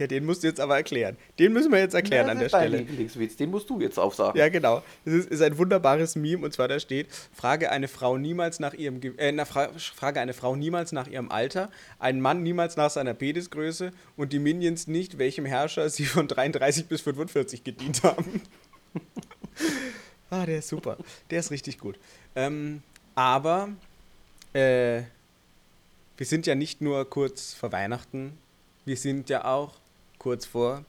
[0.00, 1.18] ja, den musst du jetzt aber erklären.
[1.38, 2.78] Den müssen wir jetzt erklären das an der ist dein Stelle.
[2.78, 4.38] Lieblingswitz, den musst du jetzt aufsagen.
[4.38, 4.82] Ja, genau.
[5.04, 8.72] Das ist, ist ein wunderbares Meme und zwar da steht: Frage eine Frau niemals nach
[8.72, 12.90] ihrem äh, na, Fra Frage eine Frau niemals nach ihrem Alter, ein Mann niemals nach
[12.90, 18.42] seiner Penisgröße und die Minions nicht, welchem Herrscher sie von 33 bis 45 gedient haben.
[20.32, 20.96] Ah, der ist super.
[21.30, 21.98] Der ist richtig gut.
[22.36, 22.84] Ähm,
[23.16, 23.68] aber
[24.52, 25.02] äh,
[26.16, 28.38] wir sind ja nicht nur kurz vor Weihnachten,
[28.84, 29.74] wir sind ja auch
[30.20, 30.84] kurz vor.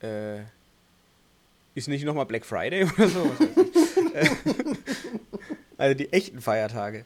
[0.00, 0.42] Äh,
[1.74, 3.36] ist nicht nochmal Black Friday oder so?
[4.14, 4.30] Äh,
[5.76, 7.04] also die echten Feiertage.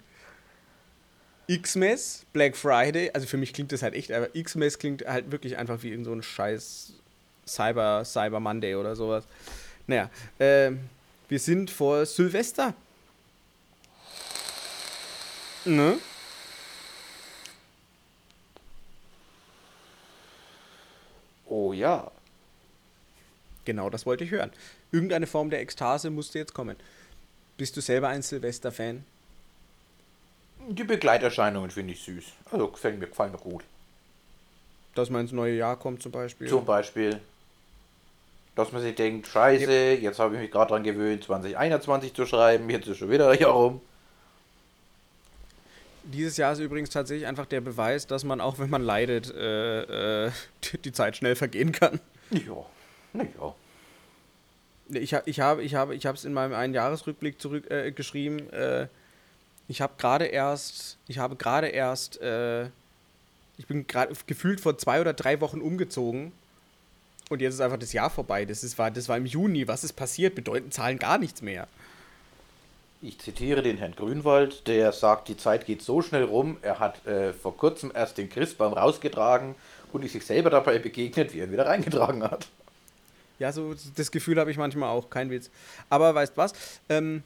[1.48, 5.58] Xmas, Black Friday, also für mich klingt das halt echt, aber Xmas klingt halt wirklich
[5.58, 6.94] einfach wie in so ein scheiß
[7.46, 9.24] Cyber, Cyber Monday oder sowas.
[9.86, 10.72] Naja, äh,
[11.28, 12.74] wir sind vor Silvester.
[15.66, 15.98] Ne?
[21.56, 22.10] Oh ja.
[23.64, 24.50] Genau, das wollte ich hören.
[24.90, 26.74] Irgendeine Form der Ekstase musste jetzt kommen.
[27.56, 29.04] Bist du selber ein Silvester-Fan?
[30.68, 32.24] Die Begleiterscheinungen finde ich süß.
[32.50, 33.62] Also gefallen mir, gefallen mir gut.
[34.96, 36.48] Dass man ins neue Jahr kommt zum Beispiel?
[36.48, 37.20] Zum Beispiel,
[38.56, 42.68] dass man sich denkt, scheiße, jetzt habe ich mich gerade dran gewöhnt, 2021 zu schreiben,
[42.68, 43.80] jetzt ist schon wieder ein Jahr rum.
[46.04, 50.26] Dieses Jahr ist übrigens tatsächlich einfach der Beweis, dass man auch, wenn man leidet, äh,
[50.26, 50.30] äh,
[50.84, 52.00] die Zeit schnell vergehen kann.
[52.30, 52.66] Ja,
[53.12, 53.54] naja.
[54.90, 58.50] Ich, ich habe ich habe ich es in meinem Einjahresrückblick zurück äh, geschrieben.
[58.50, 58.88] Äh,
[59.66, 62.64] ich habe gerade erst, ich habe gerade erst, äh,
[63.56, 66.32] ich bin gerade gefühlt vor zwei oder drei Wochen umgezogen
[67.30, 68.44] und jetzt ist einfach das Jahr vorbei.
[68.44, 69.66] Das ist, war, das war im Juni.
[69.66, 70.34] Was ist passiert?
[70.34, 71.66] Bedeuten Zahlen gar nichts mehr.
[73.06, 77.06] Ich zitiere den Herrn Grünwald, der sagt, die Zeit geht so schnell rum, er hat
[77.06, 79.56] äh, vor kurzem erst den Christbaum rausgetragen
[79.92, 82.48] und ist sich selber dabei begegnet, wie er ihn wieder reingetragen hat.
[83.38, 85.50] Ja, so das Gefühl habe ich manchmal auch, kein Witz.
[85.90, 86.54] Aber weißt was?
[86.88, 87.22] Ähm,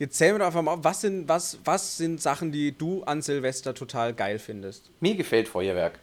[0.00, 3.04] jetzt zählen wir doch einfach mal, auf, was sind, was, was sind Sachen, die du
[3.04, 4.90] an Silvester total geil findest?
[4.98, 6.00] Mir gefällt Feuerwerk.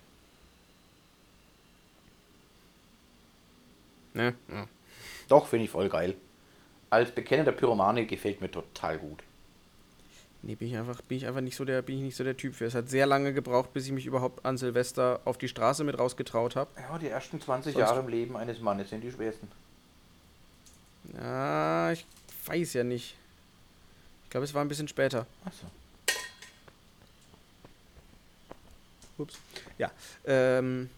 [4.14, 4.34] Ne?
[4.48, 4.66] Ja.
[5.28, 6.16] Doch, finde ich voll geil.
[6.92, 9.24] Als bekennender Pyromane gefällt mir total gut.
[10.44, 12.36] Nee, bin ich einfach, bin ich einfach nicht so der, bin ich nicht so der
[12.36, 12.66] Typ für.
[12.66, 15.98] Es hat sehr lange gebraucht, bis ich mich überhaupt an Silvester auf die Straße mit
[15.98, 16.70] rausgetraut habe.
[16.80, 19.48] Ja, die ersten 20 Sonst- Jahre im Leben eines Mannes sind die schwersten.
[21.18, 22.06] Ja, ich
[22.46, 23.16] weiß ja nicht.
[24.26, 25.26] Ich glaube, es war ein bisschen später.
[25.46, 25.66] Achso.
[29.18, 29.38] Ups.
[29.78, 29.92] Ja.
[30.26, 30.90] Ähm,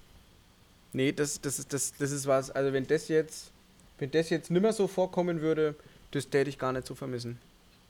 [0.94, 2.50] nee, das, das, ist, das, das ist was.
[2.52, 3.52] Also wenn das jetzt,
[4.00, 5.76] wenn das jetzt nimmer so vorkommen würde,
[6.12, 7.39] das täte ich gar nicht so vermissen.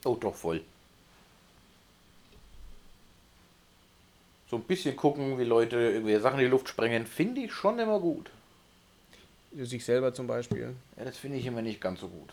[0.05, 0.61] Oh, doch voll.
[4.49, 7.79] So ein bisschen gucken, wie Leute irgendwelche Sachen in die Luft sprengen, finde ich schon
[7.79, 8.29] immer gut.
[9.55, 10.75] Sich selber zum Beispiel.
[10.97, 12.29] Ja, das finde ich immer nicht ganz so gut.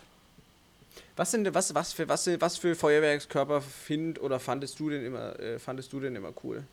[1.17, 5.39] Was sind was, was für was, was für Feuerwerkskörper find oder fandest du denn immer
[5.39, 6.65] äh, fandest du denn immer cool?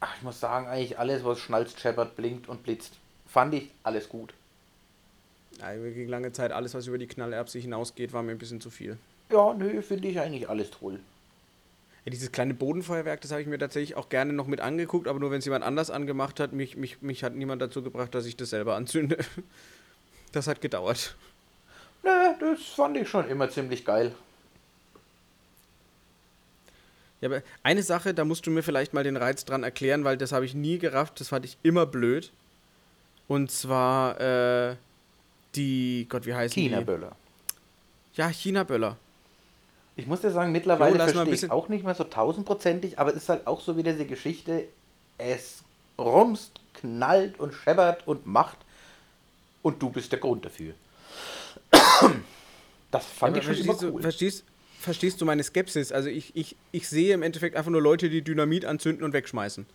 [0.00, 2.94] Ach, ich muss sagen, eigentlich alles, was schnalzt, scheppert, blinkt und blitzt,
[3.26, 4.34] fand ich alles gut.
[5.60, 8.70] Ja, ging lange Zeit alles, was über die Knallerbse hinausgeht, war mir ein bisschen zu
[8.70, 8.98] viel.
[9.30, 11.00] Ja, nö, finde ich eigentlich alles toll.
[12.04, 15.18] Ja, dieses kleine Bodenfeuerwerk, das habe ich mir tatsächlich auch gerne noch mit angeguckt, aber
[15.18, 16.52] nur wenn es jemand anders angemacht hat.
[16.52, 19.18] Mich, mich, mich hat niemand dazu gebracht, dass ich das selber anzünde.
[20.32, 21.16] Das hat gedauert.
[22.02, 24.12] Nö, das fand ich schon immer ziemlich geil.
[27.20, 30.18] Ja, aber eine Sache, da musst du mir vielleicht mal den Reiz dran erklären, weil
[30.18, 32.32] das habe ich nie gerafft, das fand ich immer blöd.
[33.28, 34.76] Und zwar äh,
[35.56, 36.68] die, Gott, wie heißen die?
[36.68, 37.16] China-Böller.
[38.14, 38.96] Ja, China-Böller.
[39.96, 43.16] Ich muss dir sagen, mittlerweile Jo, verstehe ich auch nicht mehr so tausendprozentig, aber es
[43.16, 44.64] ist halt auch so wie diese Geschichte,
[45.18, 45.62] es
[45.98, 48.58] rumst, knallt und scheppert und macht
[49.62, 50.74] und du bist der Grund dafür.
[52.90, 54.02] Das fand Ja, ich schon immer verstehst, du, cool.
[54.02, 54.44] verstehst,
[54.80, 55.92] verstehst du meine Skepsis?
[55.92, 59.66] Also ich, ich, ich sehe im Endeffekt einfach nur Leute, die Dynamit anzünden und wegschmeißen.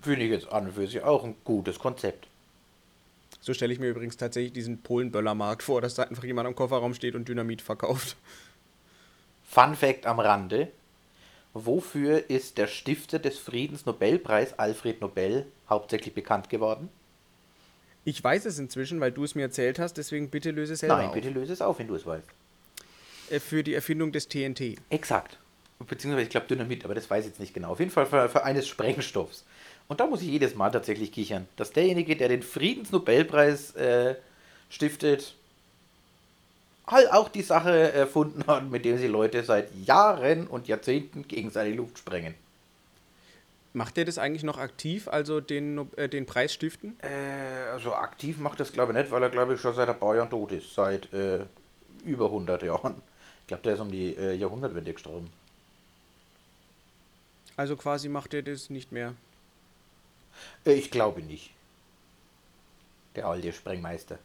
[0.00, 2.26] Finde ich jetzt an und für sich auch ein gutes Konzept.
[3.40, 6.94] So stelle ich mir übrigens tatsächlich diesen Polen-Böller-Markt vor, dass da einfach jemand am Kofferraum
[6.94, 8.16] steht und Dynamit verkauft.
[9.48, 10.68] Fun Fact am Rande.
[11.54, 16.90] Wofür ist der Stifter des Friedensnobelpreis Alfred Nobel hauptsächlich bekannt geworden?
[18.04, 20.98] Ich weiß es inzwischen, weil du es mir erzählt hast, deswegen bitte löse es selber
[20.98, 21.14] Nein, auf.
[21.14, 22.26] bitte löse es auf, wenn du es weißt.
[23.30, 24.76] Äh, Für die Erfindung des TNT.
[24.90, 25.38] Exakt.
[25.86, 27.70] Beziehungsweise ich glaube Dynamit, aber das weiß ich jetzt nicht genau.
[27.70, 29.44] Auf jeden Fall für, für eines Sprengstoffs.
[29.88, 34.16] Und da muss ich jedes Mal tatsächlich kichern, dass derjenige, der den Friedensnobelpreis äh,
[34.68, 35.34] stiftet,
[36.86, 41.50] halt auch die Sache erfunden hat, mit dem sie Leute seit Jahren und Jahrzehnten gegen
[41.50, 42.34] seine Luft sprengen.
[43.72, 46.98] Macht der das eigentlich noch aktiv, also den, äh, den Preis stiften?
[47.02, 49.98] Äh, also aktiv macht das glaube ich nicht, weil er glaube ich schon seit ein
[49.98, 50.74] paar Jahren tot ist.
[50.74, 51.40] Seit äh,
[52.04, 53.02] über 100 Jahren.
[53.42, 55.30] Ich glaube, der ist um die äh, Jahrhundertwende gestorben.
[57.56, 59.14] Also quasi macht er das nicht mehr.
[60.64, 61.50] Äh, ich glaube nicht.
[63.14, 64.18] Der alte Sprengmeister.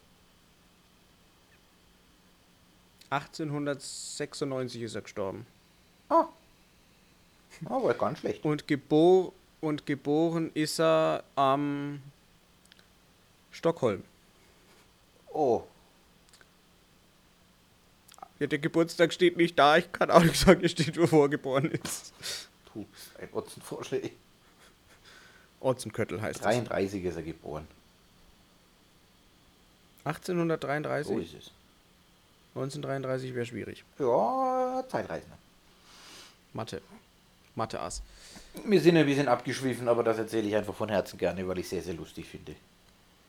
[3.10, 5.46] 1896 ist er gestorben.
[6.08, 6.28] Ah.
[7.66, 8.44] Aber ganz schlecht.
[8.44, 12.02] Und, gebor und geboren ist er am
[13.50, 14.02] Stockholm.
[15.32, 15.62] Oh.
[18.38, 19.76] Ja, der Geburtstag steht nicht da.
[19.76, 22.12] Ich kann auch nicht sagen, hier steht, wo er geboren ist.
[22.72, 22.86] Puh,
[23.20, 24.10] ein Otzenvorschlag.
[25.62, 26.42] Otzenköttel heißt es.
[26.42, 27.66] 33 ist er geboren.
[30.04, 31.06] 1833?
[31.06, 31.50] So ist es.
[32.54, 33.84] 1933 wäre schwierig.
[33.98, 35.38] Ja, Zeitreisender.
[36.52, 36.82] Mathe.
[37.54, 38.02] Mathe-Ass.
[38.64, 41.68] Wir sind ein bisschen abgeschwiffen, aber das erzähle ich einfach von Herzen gerne, weil ich
[41.68, 42.54] sehr, sehr lustig finde.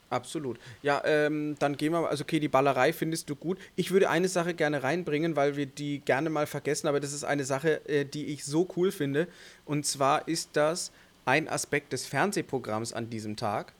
[0.10, 0.60] Absolut.
[0.84, 2.10] Ja, ähm, dann gehen wir mal.
[2.10, 3.58] Also, okay, die Ballerei findest du gut.
[3.76, 7.24] Ich würde eine Sache gerne reinbringen, weil wir die gerne mal vergessen, aber das ist
[7.24, 9.28] eine Sache, äh, die ich so cool finde.
[9.66, 10.92] Und zwar ist das
[11.26, 13.74] ein Aspekt des Fernsehprogramms an diesem Tag.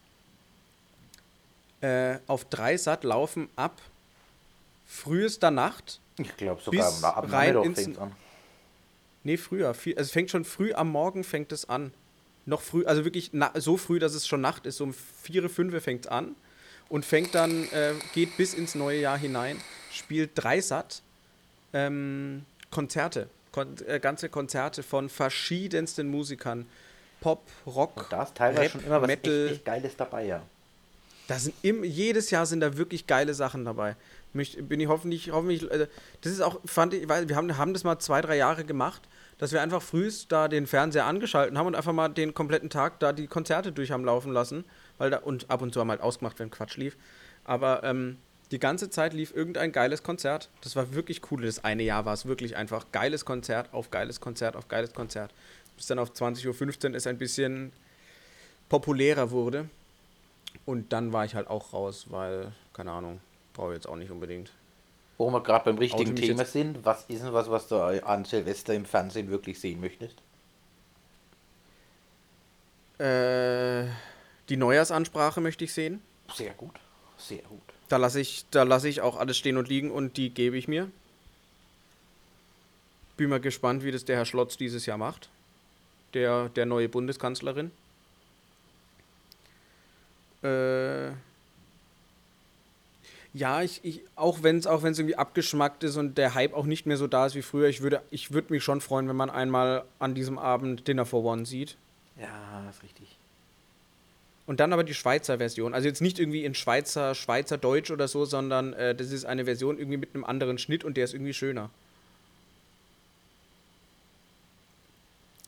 [1.82, 3.82] Äh, auf Dreisat laufen ab
[4.86, 6.00] frühester Nacht.
[6.18, 8.14] Ich glaube sogar Bis ab rein ins- an.
[9.24, 9.74] Nee, früher.
[9.74, 11.94] Viel, also es fängt schon früh am Morgen fängt es an.
[12.46, 14.82] Noch früh, also wirklich na, so früh, dass es schon Nacht ist.
[14.82, 16.36] Um 4, 5 fängt es an
[16.90, 19.58] und fängt dann, äh, geht bis ins neue Jahr hinein,
[19.92, 21.02] spielt Dreisat
[21.74, 23.30] ähm, Konzerte.
[23.52, 26.66] Kon äh, ganze Konzerte von verschiedensten Musikern.
[27.24, 29.48] Pop, Rock, Und da ist teilweise Rap, schon immer was Metal.
[29.48, 30.42] echt Geiles dabei, ja.
[31.28, 33.96] Da sind im, jedes Jahr sind da wirklich geile Sachen dabei.
[34.34, 35.88] Möcht, bin ich hoffentlich, hoffentlich, äh,
[36.20, 39.04] das ist auch, fand ich, weil wir haben, haben das mal zwei, drei Jahre gemacht,
[39.38, 43.00] dass wir einfach frühst da den Fernseher angeschalten haben und einfach mal den kompletten Tag
[43.00, 44.66] da die Konzerte durch haben laufen lassen,
[44.98, 46.98] weil da, und ab und zu haben halt ausgemacht, wenn Quatsch lief.
[47.46, 48.18] Aber ähm,
[48.52, 50.50] die ganze Zeit lief irgendein geiles Konzert.
[50.62, 51.44] Das war wirklich cool.
[51.44, 55.34] Das eine Jahr war es wirklich einfach geiles Konzert auf geiles Konzert auf geiles Konzert.
[55.76, 57.72] Bis dann auf 20.15 Uhr es ein bisschen
[58.70, 59.70] populärer wurde.
[60.66, 63.20] Und dann war ich halt auch raus, weil, keine Ahnung,
[63.54, 64.52] brauche ich jetzt auch nicht unbedingt.
[65.18, 68.74] Wo wir gerade beim richtigen Thema sind, was ist denn was, was du an Silvester
[68.74, 70.18] im Fernsehen wirklich sehen möchtest?
[73.00, 73.86] Äh,
[74.50, 76.02] die Neujahrsansprache möchte ich sehen.
[76.34, 76.80] Sehr gut,
[77.18, 77.62] sehr gut.
[77.90, 80.68] Da lasse ich, da lasse ich auch alles stehen und liegen und die gebe ich
[80.68, 80.90] mir.
[83.18, 85.30] Bin mal gespannt, wie das der Herr Schlotz dieses Jahr macht.
[86.14, 87.72] Der, der neue Bundeskanzlerin.
[90.44, 91.12] Äh,
[93.34, 96.66] ja, ich, ich, auch wenn es auch wenn's irgendwie abgeschmackt ist und der Hype auch
[96.66, 99.16] nicht mehr so da ist wie früher, ich würde, ich würde mich schon freuen, wenn
[99.16, 101.78] man einmal an diesem Abend Dinner for One sieht.
[102.20, 103.18] Ja, ist richtig.
[104.46, 105.74] Und dann aber die Schweizer Version.
[105.74, 109.46] Also jetzt nicht irgendwie in Schweizer, Schweizer Deutsch oder so, sondern äh, das ist eine
[109.46, 111.72] Version irgendwie mit einem anderen Schnitt und der ist irgendwie schöner.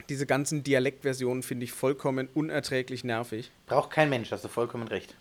[0.10, 3.52] Diese ganzen Dialektversionen finde ich vollkommen unerträglich nervig.
[3.68, 5.16] Braucht kein Mensch, hast du vollkommen recht.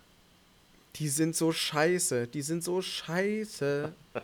[0.97, 2.27] Die sind so scheiße.
[2.27, 3.93] Die sind so scheiße.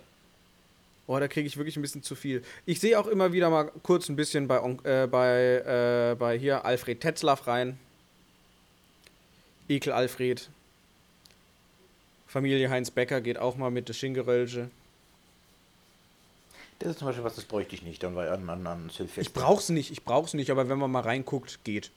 [1.07, 2.41] Oh, da kriege ich wirklich ein bisschen zu viel.
[2.65, 6.63] Ich sehe auch immer wieder mal kurz ein bisschen bei, äh, bei, äh, bei hier
[6.63, 7.77] Alfred Tetzlaff rein.
[9.67, 10.49] Ekel Alfred.
[12.27, 14.69] Familie Heinz Becker geht auch mal mit der Schingerölche.
[16.81, 19.21] Das ist zum Beispiel was, das bräuchte ich nicht, dann war an, an, an Silvester.
[19.21, 21.91] Ich brauch's nicht, ich brauch's nicht, aber wenn man mal reinguckt, geht.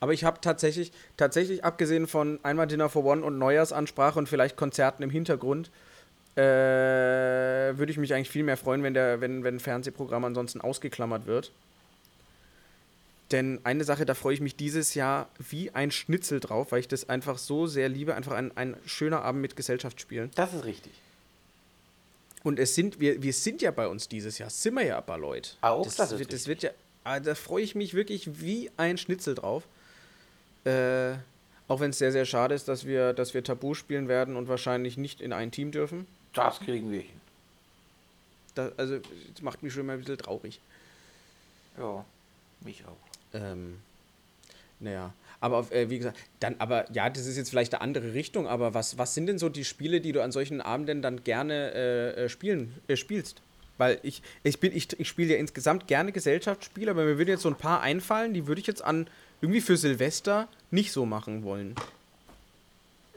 [0.00, 4.54] Aber ich habe tatsächlich, tatsächlich abgesehen von einmal Dinner for One und Neujahrsansprache und vielleicht
[4.56, 5.70] Konzerten im Hintergrund,
[6.36, 10.60] äh, würde ich mich eigentlich viel mehr freuen, wenn der, wenn, wenn ein Fernsehprogramm ansonsten
[10.60, 11.52] ausgeklammert wird.
[13.32, 16.88] Denn eine Sache, da freue ich mich dieses Jahr wie ein Schnitzel drauf, weil ich
[16.88, 18.14] das einfach so sehr liebe.
[18.14, 20.30] Einfach ein, ein schöner Abend mit Gesellschaftsspielen.
[20.34, 20.92] Das ist richtig.
[22.46, 25.18] Und es sind, wir, wir sind ja bei uns dieses Jahr, sind wir ja aber
[25.18, 25.50] Leute.
[25.62, 26.70] Auch das, das wird, das wird ja,
[27.02, 29.64] ah, da freue ich mich wirklich wie ein Schnitzel drauf.
[30.64, 31.14] Äh,
[31.66, 34.46] auch wenn es sehr, sehr schade ist, dass wir, dass wir Tabu spielen werden und
[34.46, 36.06] wahrscheinlich nicht in ein Team dürfen.
[36.34, 37.20] Das kriegen wir hin.
[38.54, 39.00] Da, also,
[39.32, 40.60] das macht mich schon immer ein bisschen traurig.
[41.76, 42.04] Ja,
[42.60, 43.36] mich auch.
[43.36, 43.80] Ähm,
[44.78, 48.14] naja, aber auf, äh, wie gesagt, dann, aber ja, das ist jetzt vielleicht eine andere
[48.14, 51.24] Richtung, aber was, was sind denn so die Spiele, die du an solchen Abenden dann
[51.24, 53.42] gerne äh, äh, spielen, äh, spielst?
[53.78, 57.42] Weil ich, ich bin, ich, ich spiele ja insgesamt gerne Gesellschaftsspiele, aber mir würden jetzt
[57.42, 59.06] so ein paar einfallen, die würde ich jetzt an
[59.40, 61.74] irgendwie für Silvester nicht so machen wollen.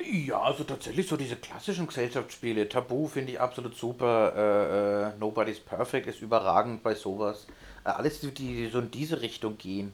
[0.01, 2.69] Ja, also tatsächlich so diese klassischen Gesellschaftsspiele.
[2.69, 4.33] Tabu finde ich absolut super.
[4.35, 7.47] Äh, äh, Nobody's Perfect ist überragend bei sowas.
[7.83, 9.93] Äh, alles, die, die so in diese Richtung gehen.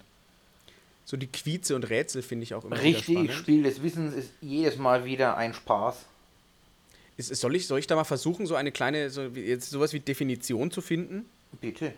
[1.06, 3.34] So die Quize und Rätsel finde ich auch immer wieder Richtig, spannend.
[3.34, 6.06] Spiel des Wissens ist jedes Mal wieder ein Spaß.
[7.18, 10.00] Ist, soll, ich, soll ich da mal versuchen, so eine kleine, so jetzt sowas wie
[10.00, 11.26] Definition zu finden?
[11.62, 11.94] Bitte.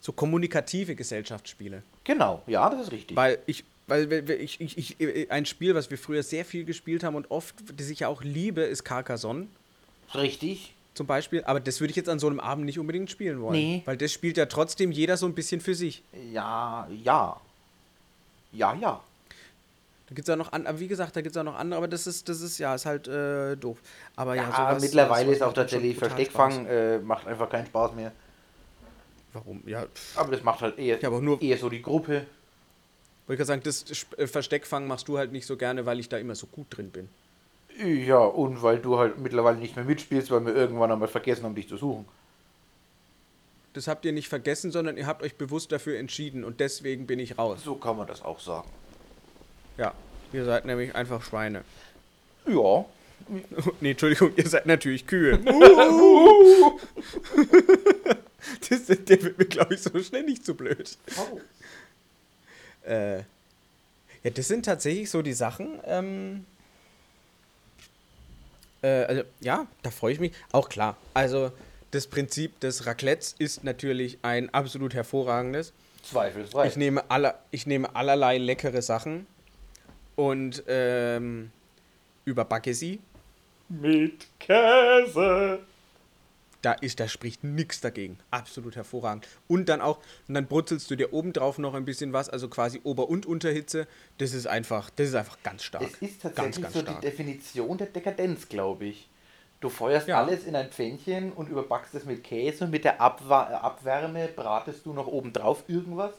[0.00, 1.82] So kommunikative Gesellschaftsspiele.
[2.04, 3.16] Genau, ja, das ist richtig.
[3.16, 7.16] Weil ich, weil ich, ich, ich, ein Spiel, was wir früher sehr viel gespielt haben
[7.16, 9.48] und oft, das ich ja auch liebe, ist Carcassonne.
[10.14, 10.74] richtig.
[10.94, 11.42] zum Beispiel.
[11.44, 13.58] Aber das würde ich jetzt an so einem Abend nicht unbedingt spielen wollen.
[13.58, 13.82] Nee.
[13.84, 16.02] Weil das spielt ja trotzdem jeder so ein bisschen für sich.
[16.32, 17.40] Ja, ja.
[18.54, 19.00] Ja, ja.
[20.06, 21.78] Da gibt es ja noch an, aber wie gesagt, da gibt es ja noch andere,
[21.78, 23.78] aber das ist, das ist ja, ist halt äh, doof.
[24.16, 27.94] Aber ja, Ja, sowas- mittlerweile sowas ist auch tatsächlich Versteckfang, äh, macht einfach keinen Spaß
[27.94, 28.12] mehr.
[29.32, 29.62] Warum?
[29.66, 32.12] Ja, pff, Aber das macht halt eher, Ja, aber nur- eher so die Gruppe.
[32.12, 32.26] wollte
[33.28, 33.84] ich gerade sagen, das
[34.18, 36.90] äh, Versteckfang machst du halt nicht so gerne, weil ich da immer so gut drin
[36.90, 37.08] bin.
[37.82, 41.54] Ja, und weil du halt mittlerweile nicht mehr mitspielst, weil wir irgendwann einmal vergessen haben,
[41.56, 42.04] dich zu suchen.
[43.74, 47.18] Das habt ihr nicht vergessen, sondern ihr habt euch bewusst dafür entschieden und deswegen bin
[47.18, 47.60] ich raus.
[47.64, 48.68] So kann man das auch sagen.
[49.76, 49.92] Ja,
[50.32, 51.64] ihr seid nämlich einfach Schweine.
[52.46, 52.84] Ja.
[53.80, 55.38] nee, Entschuldigung, ihr seid natürlich Kühe.
[58.68, 60.96] das, der wird mir, glaube ich, so schnell nicht zu blöd.
[61.18, 61.40] Oh.
[62.88, 65.80] Äh, ja, das sind tatsächlich so die Sachen.
[65.84, 66.46] Ähm,
[68.82, 70.32] äh, also, ja, da freue ich mich.
[70.52, 70.96] Auch klar.
[71.12, 71.50] Also,
[71.94, 75.72] das Prinzip des Raclettes ist natürlich ein absolut hervorragendes.
[76.02, 76.66] Zweifelsfrei.
[76.66, 79.26] Ich nehme, aller, ich nehme allerlei leckere Sachen
[80.16, 81.50] und ähm,
[82.24, 83.00] überbacke sie.
[83.68, 85.60] Mit Käse.
[86.62, 88.18] Da ist, da spricht nichts dagegen.
[88.30, 89.28] Absolut hervorragend.
[89.48, 92.80] Und dann auch, und dann brutzelst du dir obendrauf noch ein bisschen was, also quasi
[92.84, 93.86] Ober- und Unterhitze.
[94.18, 95.82] Das ist einfach, das ist einfach ganz stark.
[95.82, 97.00] Es ist ganz, tatsächlich ganz so stark.
[97.00, 99.08] die Definition der Dekadenz, glaube ich.
[99.64, 100.22] Du feuerst Ja.
[100.22, 104.84] alles in ein Pfännchen und überbackst es mit Käse und mit der Abwa Abwärme bratest
[104.84, 106.12] du noch oben drauf irgendwas.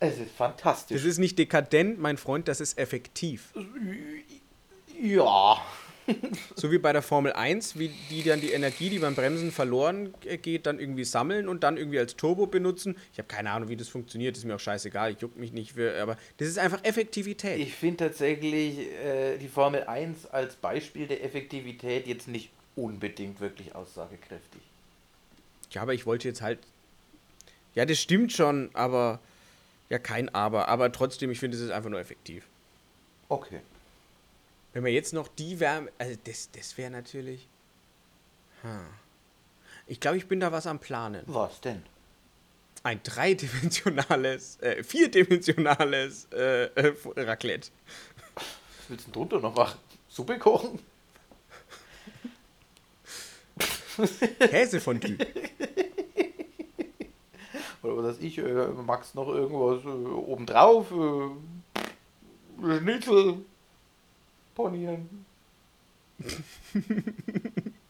[0.00, 0.96] Es ist fantastisch.
[1.00, 3.52] Das ist nicht dekadent, mein Freund, das ist effektiv.
[5.00, 5.58] ja.
[6.56, 10.14] So wie bei der Formel 1, wie die dann die Energie, die beim Bremsen verloren
[10.24, 12.96] äh, geht, dann irgendwie sammeln und dann irgendwie als Turbo benutzen.
[13.12, 15.72] Ich habe keine Ahnung, wie das funktioniert, ist mir auch scheißegal, ich juck mich nicht
[15.72, 17.58] für, aber das ist einfach Effektivität.
[17.58, 23.74] Ich finde tatsächlich äh, die Formel 1 als Beispiel der Effektivität jetzt nicht unbedingt wirklich
[23.74, 24.60] aussagekräftig.
[25.70, 26.58] Ja, aber ich wollte jetzt halt.
[27.74, 29.20] Ja, das stimmt schon, aber.
[29.88, 30.68] Ja, kein Aber.
[30.68, 32.46] Aber trotzdem, ich finde, es ist einfach nur effektiv.
[33.28, 33.60] Okay.
[34.72, 35.90] Wenn wir jetzt noch die Wärme.
[35.98, 37.48] Also, das, das wäre natürlich.
[38.62, 38.86] Hm.
[39.86, 41.22] Ich glaube, ich bin da was am Planen.
[41.26, 41.82] Was denn?
[42.82, 47.70] Ein dreidimensionales, äh, vierdimensionales äh, äh, Raclette.
[48.34, 48.44] Was
[48.88, 49.78] willst du denn drunter noch machen?
[50.08, 50.78] Suppe kochen?
[54.38, 55.18] Käsefondue.
[57.82, 60.90] Oder was weiß ich, äh, magst noch irgendwas äh, obendrauf?
[60.90, 63.44] Äh, Schnitzel?
[64.62, 65.26] Ponieren?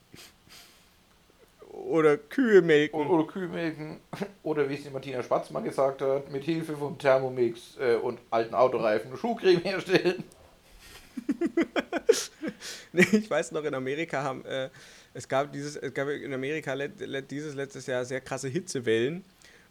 [1.91, 3.01] Oder Kühe melken.
[3.01, 4.01] Oder, oder Kühlmelken?
[4.43, 8.55] Oder wie es die Martina Spatzmann gesagt hat, mit Hilfe von Thermomix äh, und alten
[8.55, 10.23] Autoreifen Schuhcreme herstellen.
[12.93, 14.69] Nee, ich weiß noch, in Amerika haben, äh,
[15.15, 19.25] es gab dieses, es gab in Amerika let, let, dieses letztes Jahr sehr krasse Hitzewellen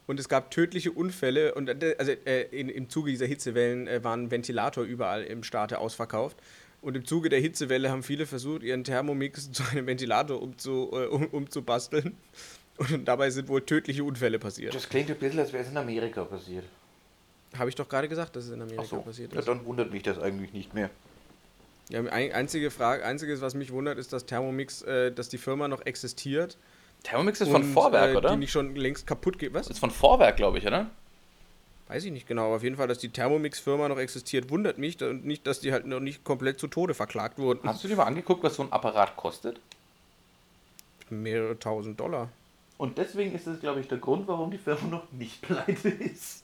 [0.08, 4.04] und es gab tödliche Unfälle und äh, also äh, in, im Zuge dieser Hitzewellen äh,
[4.06, 6.38] waren Ventilator überall im Staate ausverkauft
[6.82, 11.06] und im Zuge der Hitzewelle haben viele versucht, ihren Thermomix zu einem Ventilator umzu, äh,
[11.08, 12.16] um, umzubasteln
[12.78, 14.74] und dabei sind wohl tödliche Unfälle passiert.
[14.74, 16.66] Das klingt ein bisschen, als wäre es in Amerika passiert.
[17.58, 19.48] Habe ich doch gerade gesagt, dass es in Amerika so, passiert ja, ist.
[19.48, 20.90] dann wundert mich das eigentlich nicht mehr.
[21.90, 25.68] Ja, ein, einzige Frage, einziges, was mich wundert, ist, dass Thermomix, äh, dass die Firma
[25.68, 26.58] noch existiert.
[27.04, 28.32] Thermomix ist und, von Vorwerk, äh, oder?
[28.32, 29.54] Die nicht schon längst kaputt geht.
[29.54, 29.68] Was?
[29.68, 30.92] ist von Vorwerk, glaube ich, oder?
[31.90, 32.46] Weiß ich nicht genau.
[32.46, 35.02] aber Auf jeden Fall, dass die Thermomix-Firma noch existiert, wundert mich.
[35.04, 37.68] Und nicht, dass die halt noch nicht komplett zu Tode verklagt wurden.
[37.68, 39.60] Hast du dir mal angeguckt, was so ein Apparat kostet?
[41.10, 42.30] Mehrere tausend Dollar.
[42.78, 46.44] Und deswegen ist das, glaube ich, der Grund, warum die Firma noch nicht pleite ist.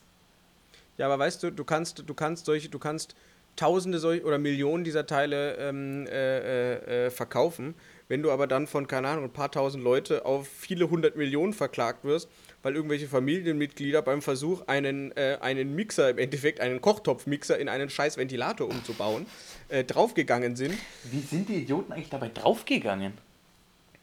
[0.98, 3.14] Ja, aber weißt du, du kannst, du kannst solche, du kannst
[3.56, 7.74] Tausende solch oder Millionen dieser Teile ähm, äh, äh, äh, verkaufen.
[8.06, 11.54] Wenn du aber dann von, keine Ahnung, ein paar tausend Leute auf viele hundert Millionen
[11.54, 12.28] verklagt wirst,
[12.62, 17.90] weil irgendwelche Familienmitglieder beim Versuch, einen, äh, einen Mixer, im Endeffekt einen Kochtopfmixer in einen
[17.90, 19.26] scheiß Ventilator umzubauen,
[19.68, 20.74] äh, draufgegangen sind.
[21.04, 23.12] Wie sind die Idioten eigentlich dabei draufgegangen?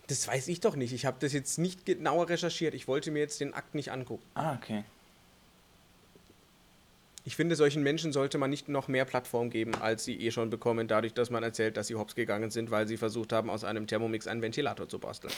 [0.07, 0.93] Das weiß ich doch nicht.
[0.93, 2.73] Ich habe das jetzt nicht genauer recherchiert.
[2.73, 4.23] Ich wollte mir jetzt den Akt nicht angucken.
[4.35, 4.83] Ah, okay.
[7.25, 10.49] Ich finde, solchen Menschen sollte man nicht noch mehr Plattform geben, als sie eh schon
[10.49, 13.63] bekommen, dadurch, dass man erzählt, dass sie hops gegangen sind, weil sie versucht haben, aus
[13.63, 15.33] einem Thermomix einen Ventilator zu basteln.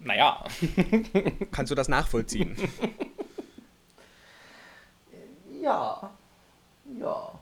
[0.00, 0.44] Naja.
[1.50, 2.56] Kannst du das nachvollziehen?
[5.60, 6.10] Ja.
[6.98, 7.38] Ja.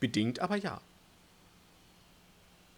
[0.00, 0.80] Bedingt, aber ja.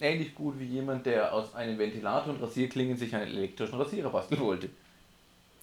[0.00, 4.40] Ähnlich gut wie jemand, der aus einem Ventilator und Rasierklingen sich einen elektrischen Rasierer basteln
[4.40, 4.68] wollte.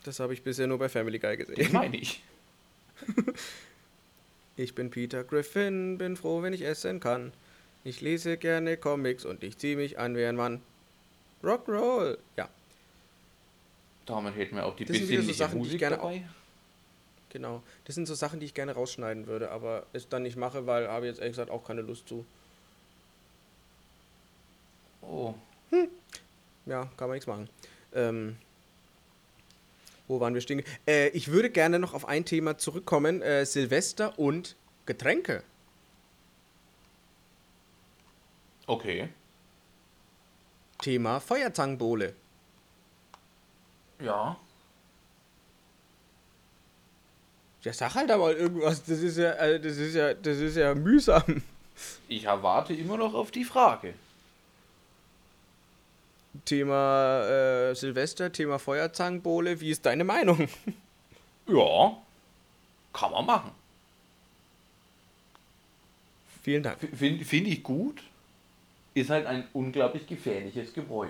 [0.03, 1.73] Das habe ich bisher nur bei Family Guy Das gesehen.
[1.73, 2.23] meine ich.
[4.55, 7.31] Ich bin Peter Griffin, bin froh, wenn ich essen kann.
[7.85, 10.61] Ich lese gerne Comics und ich ziehe mich an wie ein Mann.
[11.41, 12.17] Rock'n'Roll.
[12.35, 12.49] Ja,
[14.09, 15.97] Damit hätten wir auch die Das sind wieder so besinnliche Sachen, die ich Musik gerne
[15.97, 16.27] dabei.
[17.29, 17.61] genau.
[17.85, 20.87] Das sind so Sachen, die ich gerne rausschneiden würde, aber es dann nicht mache, weil
[20.87, 22.25] habe jetzt ehrlich gesagt auch keine Lust zu.
[25.01, 25.35] Oh,
[26.65, 27.49] Ja, kann man nichts machen.
[27.93, 28.37] Ähm,
[30.07, 30.63] wo waren wir stehen?
[30.87, 34.55] Äh, ich würde gerne noch auf ein Thema zurückkommen: äh, Silvester und
[34.85, 35.43] Getränke.
[38.65, 39.09] okay.
[40.81, 42.13] Thema Feuerzangenbowle.
[43.99, 44.37] Ja.
[47.63, 48.83] Ja, sag halt aber irgendwas.
[48.83, 51.43] Das ist ja, äh, das ist ja, das ist ja mühsam.
[52.07, 53.93] Ich erwarte immer noch auf die Frage.
[56.45, 59.59] Thema äh, Silvester, Thema Feuerzangenbowle.
[59.59, 60.47] Wie ist deine Meinung?
[61.47, 61.97] Ja.
[62.93, 63.51] Kann man machen.
[66.43, 66.77] Vielen Dank.
[66.95, 68.03] Finde find ich gut.
[68.93, 71.07] Ist halt ein unglaublich gefährliches Gebräu.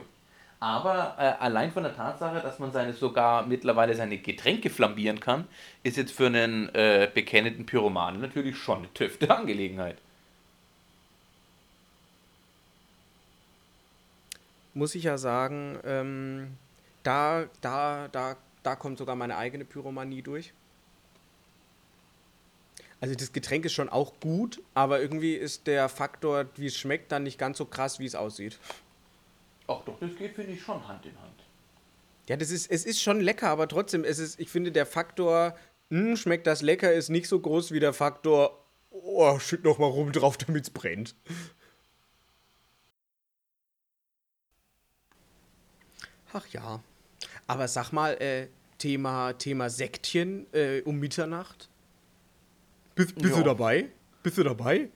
[0.59, 5.47] Aber äh, allein von der Tatsache, dass man seine sogar mittlerweile seine Getränke flambieren kann,
[5.83, 9.97] ist jetzt für einen äh, bekennenden Pyromanen natürlich schon eine tüfte Angelegenheit.
[14.73, 16.57] muss ich ja sagen, ähm,
[17.03, 20.53] da, da, da, da kommt sogar meine eigene Pyromanie durch.
[23.01, 27.11] Also das Getränk ist schon auch gut, aber irgendwie ist der Faktor, wie es schmeckt,
[27.11, 28.59] dann nicht ganz so krass, wie es aussieht.
[29.69, 31.43] Ach doch, das geht, finde ich, schon Hand in Hand.
[32.27, 35.55] Ja, das ist, es ist schon lecker, aber trotzdem, es ist, ich finde, der Faktor,
[35.91, 39.85] hm, schmeckt das lecker, ist nicht so groß wie der Faktor, oh, schütt noch mal
[39.85, 41.15] rum drauf, damit es brennt.
[46.33, 46.81] Ach ja.
[47.45, 48.47] Aber sag mal, äh,
[48.79, 51.69] Thema, Thema Sektchen äh, um Mitternacht.
[52.95, 53.89] Bist, bist du dabei?
[54.23, 54.89] Bist du dabei?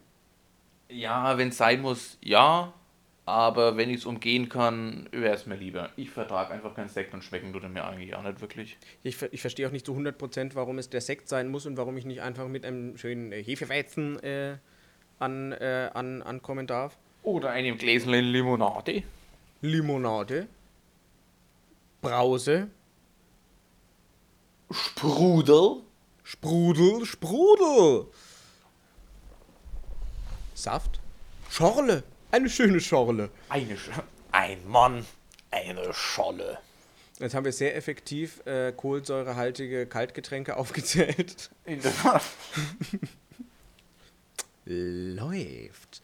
[0.89, 2.73] Ja, wenn es sein muss, ja.
[3.25, 5.91] Aber wenn ich es umgehen kann, wäre es mir lieber.
[5.95, 8.77] Ich vertrage einfach keinen Sekt und schmecken tut er mir eigentlich auch nicht wirklich.
[9.01, 11.95] Ich, ich verstehe auch nicht zu 100%, warum es der Sekt sein muss und warum
[11.95, 14.57] ich nicht einfach mit einem schönen äh, Hefeweizen äh,
[15.19, 16.97] an, äh, an, ankommen darf.
[17.23, 19.03] Oder einem Gläschen Limonade.
[19.61, 20.47] Limonade.
[22.01, 22.67] Brause.
[24.69, 25.83] Sprudel.
[26.23, 28.07] Sprudel, Sprudel.
[30.53, 30.99] Saft.
[31.49, 32.03] Schorle.
[32.33, 33.29] Eine schöne Schorle.
[33.47, 33.91] Eine Sch
[34.31, 35.05] ein Mann,
[35.51, 36.57] eine Scholle.
[37.19, 41.51] Jetzt haben wir sehr effektiv äh, kohlensäurehaltige Kaltgetränke aufgezählt.
[41.63, 42.23] In der Tat.
[44.65, 46.01] Läuft.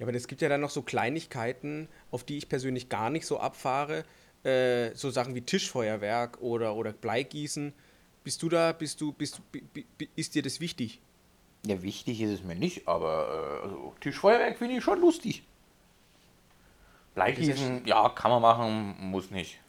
[0.00, 3.26] Ja, aber es gibt ja dann noch so Kleinigkeiten, auf die ich persönlich gar nicht
[3.26, 4.02] so abfahre.
[4.42, 7.72] Äh, so Sachen wie Tischfeuerwerk oder, oder Bleigießen.
[8.26, 9.40] Bist du da, bist du, bist,
[10.16, 11.00] ist dir das wichtig?
[11.64, 15.44] Ja, wichtig ist es mir nicht, aber äh, also, Tischfeuerwerk finde ich schon lustig.
[17.14, 19.60] Bleigießen, ja, kann man machen, muss nicht.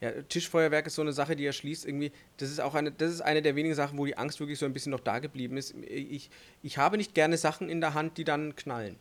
[0.00, 2.12] Ja, Tischfeuerwerk ist so eine Sache, die erschließt irgendwie.
[2.36, 4.64] Das ist auch eine, das ist eine der wenigen Sachen, wo die Angst wirklich so
[4.64, 5.74] ein bisschen noch da geblieben ist.
[5.88, 6.30] Ich,
[6.62, 8.94] ich habe nicht gerne Sachen in der Hand, die dann knallen.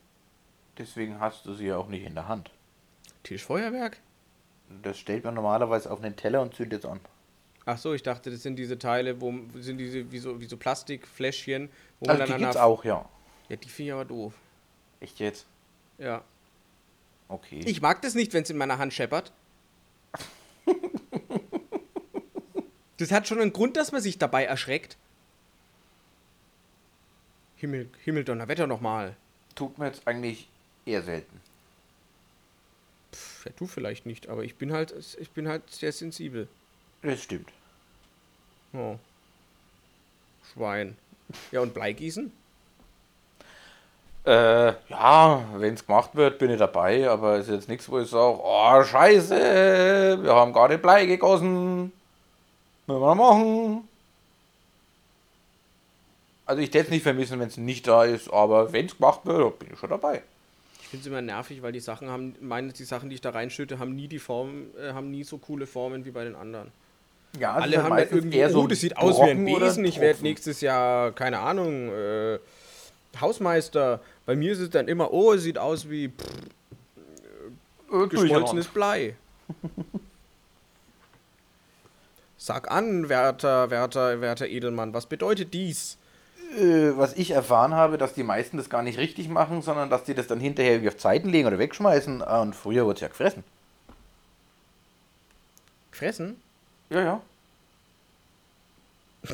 [0.79, 2.49] Deswegen hast du sie ja auch nicht in der Hand.
[3.21, 3.99] Tischfeuerwerk?
[4.81, 6.99] Das stellt man normalerweise auf einen Teller und zündet es an.
[7.65, 10.57] Ach so, ich dachte, das sind diese Teile, wo sind diese wie so, wie so
[10.57, 11.69] Plastikfläschchen,
[12.01, 13.07] wo Also man die dann gibt's an der- auch, ja.
[13.49, 14.33] Ja, die finde ich aber doof.
[14.99, 15.45] Echt jetzt?
[15.97, 16.23] Ja.
[17.29, 17.61] Okay.
[17.65, 19.31] Ich mag das nicht, wenn es in meiner Hand scheppert.
[22.97, 24.97] das hat schon einen Grund, dass man sich dabei erschreckt.
[27.55, 29.15] Himmel, Himmel, Donnerwetter nochmal.
[29.55, 30.47] Tut mir jetzt eigentlich
[30.85, 31.39] eher selten.
[33.13, 36.47] Pff, ja, du vielleicht nicht, aber ich bin halt, ich bin halt sehr sensibel.
[37.03, 37.49] Das stimmt.
[38.73, 38.95] Oh.
[40.53, 40.97] Schwein.
[41.51, 42.31] Ja, und Bleigießen?
[44.25, 48.09] Äh, ja, wenn es gemacht wird, bin ich dabei, aber ist jetzt nichts, wo ich
[48.09, 51.91] sage, oh, scheiße, wir haben gerade Blei gegossen.
[52.87, 53.87] Müssen wir noch machen.
[56.45, 59.21] Also ich hätte es nicht vermissen, wenn es nicht da ist, aber wenn es gemacht
[59.25, 60.21] wird, bin ich schon dabei.
[60.81, 63.31] Ich finde es immer nervig, weil die Sachen haben, meine, die Sachen, die ich da
[63.31, 66.71] reinschütte, haben nie die Form, äh, haben nie so coole Formen wie bei den anderen.
[67.39, 70.61] Ja, Alle haben ja irgendwie, oh, das sieht aus wie ein Besen, ich werde nächstes
[70.61, 72.37] Jahr, keine Ahnung, äh,
[73.19, 74.01] Hausmeister.
[74.25, 79.15] Bei mir ist es dann immer, oh, es sieht aus wie pff, geschmolzenes Blei.
[82.37, 85.97] Sag an, werter, werter, werter Edelmann, was bedeutet dies?
[86.59, 90.03] Äh, was ich erfahren habe, dass die meisten das gar nicht richtig machen, sondern dass
[90.03, 92.21] die das dann hinterher wie auf Zeiten legen oder wegschmeißen.
[92.21, 93.43] Ah, Und früher wurde es ja gefressen.
[95.91, 96.41] Fressen?
[96.89, 97.21] Ja, ja.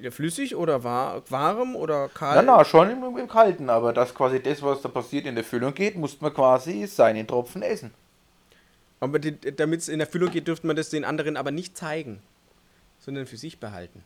[0.00, 2.46] Ja, flüssig oder war, warm oder Na, kalt?
[2.46, 5.74] na, schon im, im Kalten, aber das quasi das, was da passiert, in der Füllung
[5.74, 7.92] geht, musste man quasi seinen Tropfen essen.
[9.00, 12.20] Aber damit es in der Füllung geht, dürfte man das den anderen aber nicht zeigen,
[13.00, 14.04] sondern für sich behalten.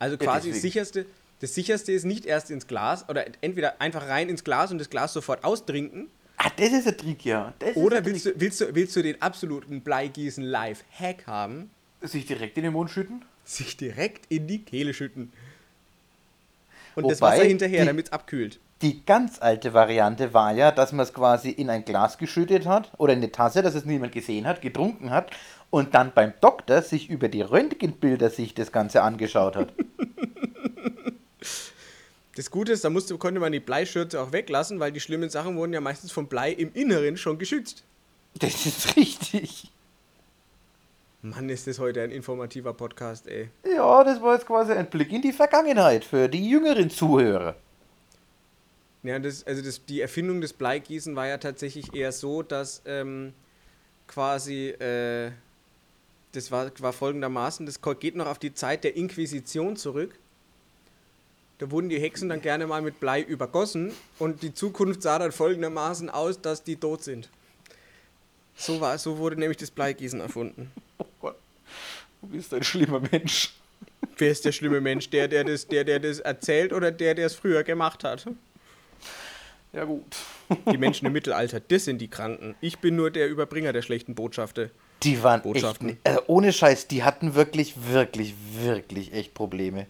[0.00, 0.62] Also Ja, quasi das deswegen.
[0.62, 1.06] sicherste,
[1.40, 4.90] das sicherste ist nicht erst ins Glas oder entweder einfach rein ins Glas und das
[4.90, 6.08] Glas sofort austrinken.
[6.42, 7.52] Ah, das ist der Trick, ja.
[7.58, 11.70] Das Oder der willst du, willst, du, willst du den absoluten Bleigießen live Hack haben?
[12.00, 13.26] Sich direkt in den Mund schütten?
[13.44, 15.32] Sich direkt in die Kehle schütten.
[16.94, 18.58] Und das Wobei Wasser hinterher, damit es abkühlt.
[18.80, 22.90] Die ganz alte Variante war ja, dass man es quasi in ein Glas geschüttet hat
[22.96, 25.32] oder in eine Tasse, dass es niemand gesehen hat, getrunken hat
[25.68, 29.74] und dann beim Doktor sich über die Röntgenbilder sich das Ganze angeschaut hat.
[32.40, 35.56] Das Gute ist, da musste, konnte man die Bleischürze auch weglassen, weil die schlimmen Sachen
[35.56, 37.84] wurden ja meistens vom Blei im Inneren schon geschützt.
[38.38, 39.70] Das ist richtig.
[41.20, 43.50] Mann, ist das heute ein informativer Podcast, ey.
[43.62, 47.56] Ja, das war jetzt quasi ein Blick in die Vergangenheit für die jüngeren Zuhörer.
[49.02, 53.34] Ja, das, also das, die Erfindung des Bleigießen war ja tatsächlich eher so, dass ähm,
[54.06, 55.30] quasi, äh,
[56.32, 60.18] das war, war folgendermaßen, das geht noch auf die Zeit der Inquisition zurück.
[61.60, 65.30] Da wurden die Hexen dann gerne mal mit Blei übergossen und die Zukunft sah dann
[65.30, 67.28] folgendermaßen aus, dass die tot sind.
[68.56, 70.72] So, war, so wurde nämlich das Bleigießen erfunden.
[70.96, 71.36] Oh Gott,
[72.22, 73.52] du bist ein schlimmer Mensch.
[74.16, 75.10] Wer ist der schlimme Mensch?
[75.10, 78.26] Der, der das, der, der das erzählt oder der, der es früher gemacht hat?
[79.74, 80.16] Ja gut.
[80.72, 82.54] Die Menschen im Mittelalter, das sind die Kranken.
[82.62, 84.70] Ich bin nur der Überbringer der schlechten Botschaften.
[85.02, 89.86] Die waren echt, äh, ohne Scheiß, die hatten wirklich, wirklich, wirklich echt Probleme.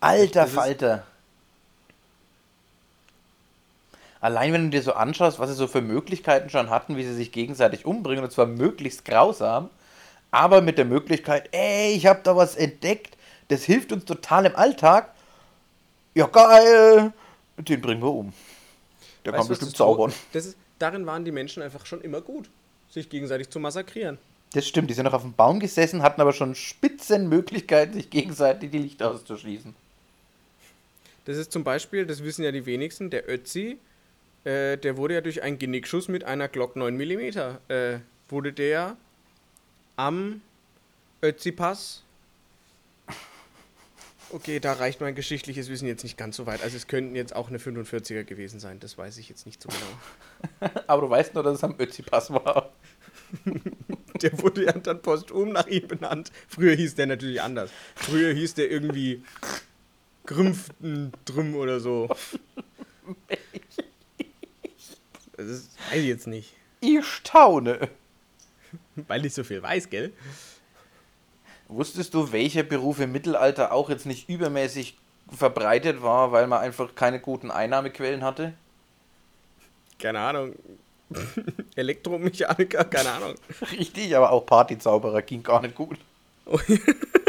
[0.00, 1.06] Alter Falter.
[4.20, 7.14] Allein wenn du dir so anschaust, was sie so für Möglichkeiten schon hatten, wie sie
[7.14, 9.70] sich gegenseitig umbringen, und zwar möglichst grausam,
[10.30, 13.16] aber mit der Möglichkeit, ey, ich habe da was entdeckt,
[13.48, 15.12] das hilft uns total im Alltag.
[16.14, 17.12] Ja, geil,
[17.56, 18.32] den bringen wir um.
[19.24, 20.12] Der kann Weißt was bestimmt zaubern.
[20.32, 22.48] Ist, darin waren die Menschen einfach schon immer gut,
[22.90, 24.18] sich gegenseitig zu massakrieren.
[24.52, 28.10] Das stimmt, die sind noch auf dem Baum gesessen, hatten aber schon spitzen Möglichkeiten, sich
[28.10, 29.74] gegenseitig die Lichter auszuschließen.
[31.26, 33.78] Das ist zum Beispiel, das wissen ja die wenigsten, der Ötzi,
[34.44, 37.20] äh, der wurde ja durch einen Genickschuss mit einer Glock 9 mm,
[37.68, 37.98] äh,
[38.28, 38.96] wurde der
[39.96, 40.40] am
[41.22, 42.04] Ötzi-Pass.
[44.30, 46.62] Okay, da reicht mein geschichtliches Wissen jetzt nicht ganz so weit.
[46.62, 49.68] Also es könnten jetzt auch eine 45er gewesen sein, das weiß ich jetzt nicht so
[49.68, 50.70] genau.
[50.86, 52.72] Aber du weißt nur, dass es am Ötzi-Pass war.
[54.22, 56.30] Der wurde ja dann posthum nach ihm benannt.
[56.48, 57.70] Früher hieß der natürlich anders.
[57.94, 59.22] Früher hieß der irgendwie
[60.26, 62.08] Grümpfendrüm oder so.
[65.36, 66.54] Das ist, weiß ich jetzt nicht.
[66.80, 67.90] Ich staune.
[68.94, 70.14] Weil ich so viel weiß, gell?
[71.68, 74.96] Wusstest du, welcher Beruf im Mittelalter auch jetzt nicht übermäßig
[75.30, 78.54] verbreitet war, weil man einfach keine guten Einnahmequellen hatte?
[79.98, 80.54] Keine Ahnung.
[81.76, 83.34] Elektromechaniker, keine Ahnung.
[83.72, 85.98] Richtig, aber auch Partyzauberer ging gar nicht gut.
[86.46, 86.58] Oh,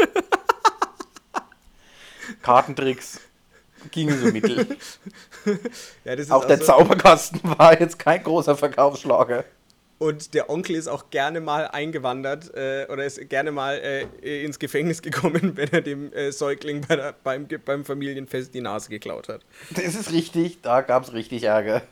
[2.48, 3.20] Kartentricks
[3.90, 4.66] gingen so mittel.
[6.04, 9.44] Ja, ist Auch der so- Zauberkasten war jetzt kein großer Verkaufsschlager.
[9.98, 13.74] Und der Onkel ist auch gerne mal eingewandert äh, oder ist gerne mal
[14.22, 18.60] äh, ins Gefängnis gekommen, wenn er dem äh, Säugling bei der, beim, beim Familienfest die
[18.62, 19.42] Nase geklaut hat.
[19.70, 21.82] Das ist richtig, da gab es richtig Ärger.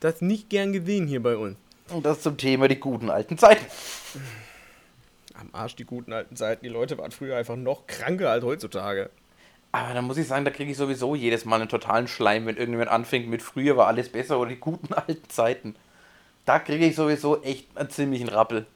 [0.00, 1.56] Das ist nicht gern gesehen hier bei uns.
[1.90, 3.64] Und das zum Thema die guten alten Zeiten.
[5.34, 6.64] Am Arsch die guten alten Zeiten.
[6.64, 9.10] Die Leute waren früher einfach noch kranker als heutzutage.
[9.72, 12.56] Aber da muss ich sagen, da kriege ich sowieso jedes Mal einen totalen Schleim, wenn
[12.56, 15.74] irgendjemand anfängt mit früher war alles besser oder die guten alten Zeiten.
[16.44, 18.66] Da kriege ich sowieso echt einen ziemlichen Rappel.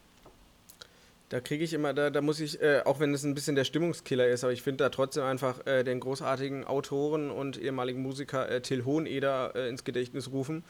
[1.28, 3.64] Da kriege ich immer, da, da muss ich, äh, auch wenn es ein bisschen der
[3.64, 8.48] Stimmungskiller ist, aber ich finde da trotzdem einfach äh, den großartigen Autoren und ehemaligen Musiker
[8.48, 10.64] äh, Till Hoheneder äh, ins Gedächtnis rufen.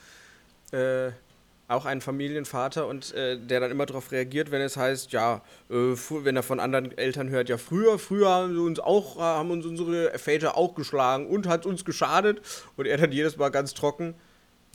[1.69, 5.75] Auch ein Familienvater und äh, der dann immer darauf reagiert, wenn es heißt, ja, äh,
[5.75, 9.67] wenn er von anderen Eltern hört, ja, früher, früher haben uns auch, äh, haben uns
[9.67, 12.41] unsere Väter auch geschlagen und hat uns geschadet.
[12.77, 14.15] Und er dann jedes Mal ganz trocken,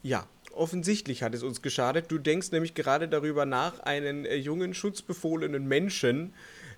[0.03, 2.05] ja, offensichtlich hat es uns geschadet.
[2.09, 6.34] Du denkst nämlich gerade darüber nach, einen äh, jungen, schutzbefohlenen Menschen,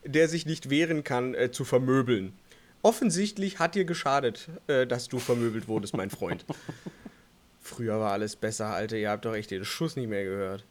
[0.06, 2.34] der sich nicht wehren kann, äh, zu vermöbeln.
[2.81, 6.45] Offensichtlich hat dir geschadet, äh, dass du vermöbelt wurdest, mein Freund.
[7.64, 8.98] Früher war alles besser, Alter.
[8.98, 10.65] Ihr habt doch echt den Schuss nicht mehr gehört.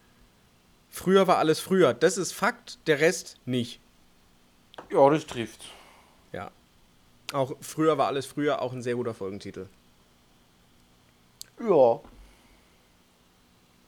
[0.90, 1.94] Früher war alles früher.
[1.94, 3.80] Das ist Fakt, der Rest nicht.
[4.90, 5.64] Ja, das trifft.
[6.32, 6.50] Ja.
[7.32, 9.68] Auch früher war alles früher auch ein sehr guter Folgentitel.
[11.66, 12.00] Ja.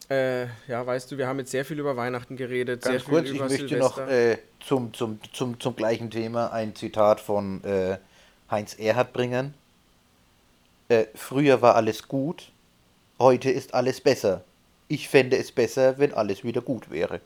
[0.08, 3.14] Äh, ja, weißt du, wir haben jetzt sehr viel über Weihnachten geredet, Ganz sehr viel
[3.14, 4.00] kurz, ich über möchte Silvester.
[4.06, 7.98] noch äh, zum, zum, zum, zum gleichen Thema ein Zitat von äh,
[8.50, 9.54] Heinz Erhardt bringen.
[10.88, 12.50] Äh, früher war alles gut,
[13.18, 14.44] heute ist alles besser.
[14.88, 17.20] Ich fände es besser, wenn alles wieder gut wäre.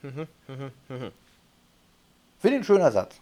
[0.00, 1.12] Finde
[2.42, 3.16] ich ein schöner Satz.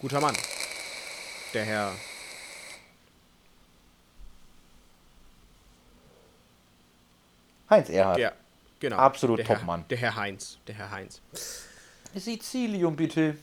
[0.00, 0.36] Guter Mann.
[1.54, 1.92] Der Herr.
[7.70, 8.18] Heinz Erhardt.
[8.18, 8.34] Der,
[8.80, 8.96] genau.
[8.96, 9.84] Absolut Topmann.
[9.90, 10.58] Der Herr Heinz.
[10.66, 11.20] Der Herr Heinz.
[12.14, 13.36] Sizilium, bitte.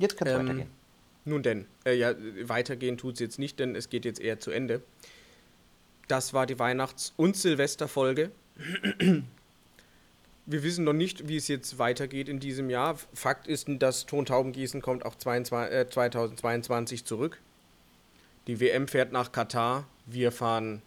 [0.00, 0.70] Jetzt kann es Ähm, weitergehen.
[1.26, 2.14] Nun denn, äh, ja,
[2.44, 4.82] weitergehen tut es jetzt nicht, denn es geht jetzt eher zu Ende.
[6.08, 8.30] Das war die Weihnachts- und Silvesterfolge.
[10.46, 12.96] Wir wissen noch nicht, wie es jetzt weitergeht in diesem Jahr.
[13.14, 17.38] Fakt ist, das Tontaubengießen kommt auch 22, äh, 2022 zurück.
[18.46, 19.86] Die WM fährt nach Katar.
[20.06, 20.82] Wir fahren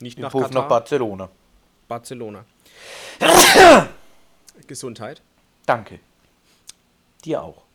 [0.00, 0.62] nicht Ich nach Puff Katar.
[0.62, 1.30] nach Barcelona.
[1.86, 2.44] Barcelona.
[4.66, 5.22] Gesundheit.
[5.64, 6.00] Danke.
[7.24, 7.67] Dir auch.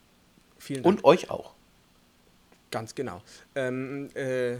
[0.63, 0.95] Vielen Dank.
[0.95, 1.53] Und euch auch.
[2.71, 3.21] Ganz genau.
[3.53, 4.59] Ähm, äh, ja,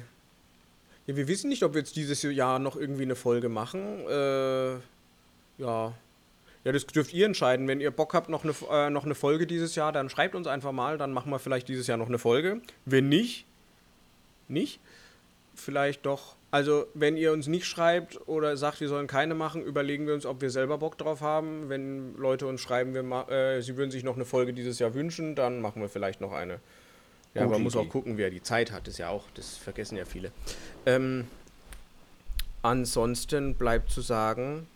[1.06, 4.06] wir wissen nicht, ob wir jetzt dieses Jahr noch irgendwie eine Folge machen.
[4.08, 4.74] Äh,
[5.58, 5.94] ja.
[6.66, 7.68] Ja, das dürft ihr entscheiden.
[7.68, 10.48] Wenn ihr Bock habt, noch eine, äh, noch eine Folge dieses Jahr, dann schreibt uns
[10.48, 10.98] einfach mal.
[10.98, 12.62] Dann machen wir vielleicht dieses Jahr noch eine Folge.
[12.86, 13.46] Wenn nicht,
[14.50, 14.82] nicht.
[15.56, 16.36] Vielleicht doch.
[16.54, 20.24] Also, wenn ihr uns nicht schreibt oder sagt, wir sollen keine machen, überlegen wir uns,
[20.24, 21.68] ob wir selber Bock drauf haben.
[21.68, 25.34] Wenn Leute uns schreiben, wir äh, sie würden sich noch eine Folge dieses Jahr wünschen,
[25.34, 26.60] dann machen wir vielleicht noch eine.
[27.34, 28.86] Ja, Gute man muss auch gucken, wer die Zeit hat.
[28.86, 30.32] Das ist ja auch, das vergessen ja viele.
[30.86, 31.26] Ähm,
[32.62, 34.68] ansonsten bleibt zu sagen,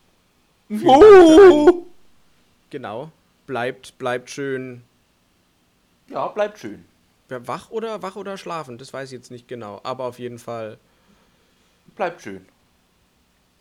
[2.71, 3.11] genau,
[3.45, 4.81] bleibt, bleibt schön
[6.09, 6.85] Ja, bleibt schön.
[7.29, 9.79] wach oder wach oder schlafen, das weiß ich jetzt nicht genau.
[9.83, 10.79] Aber auf jeden Fall
[11.97, 12.45] Bleibt schön.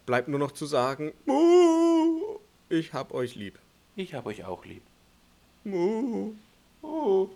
[0.05, 2.39] bleibt nur noch zu sagen, "Muh,
[2.69, 3.59] ich hab euch lieb.
[3.97, 4.83] Ich hab euch auch lieb.
[5.65, 6.35] Muh.
[6.83, 7.31] Oh.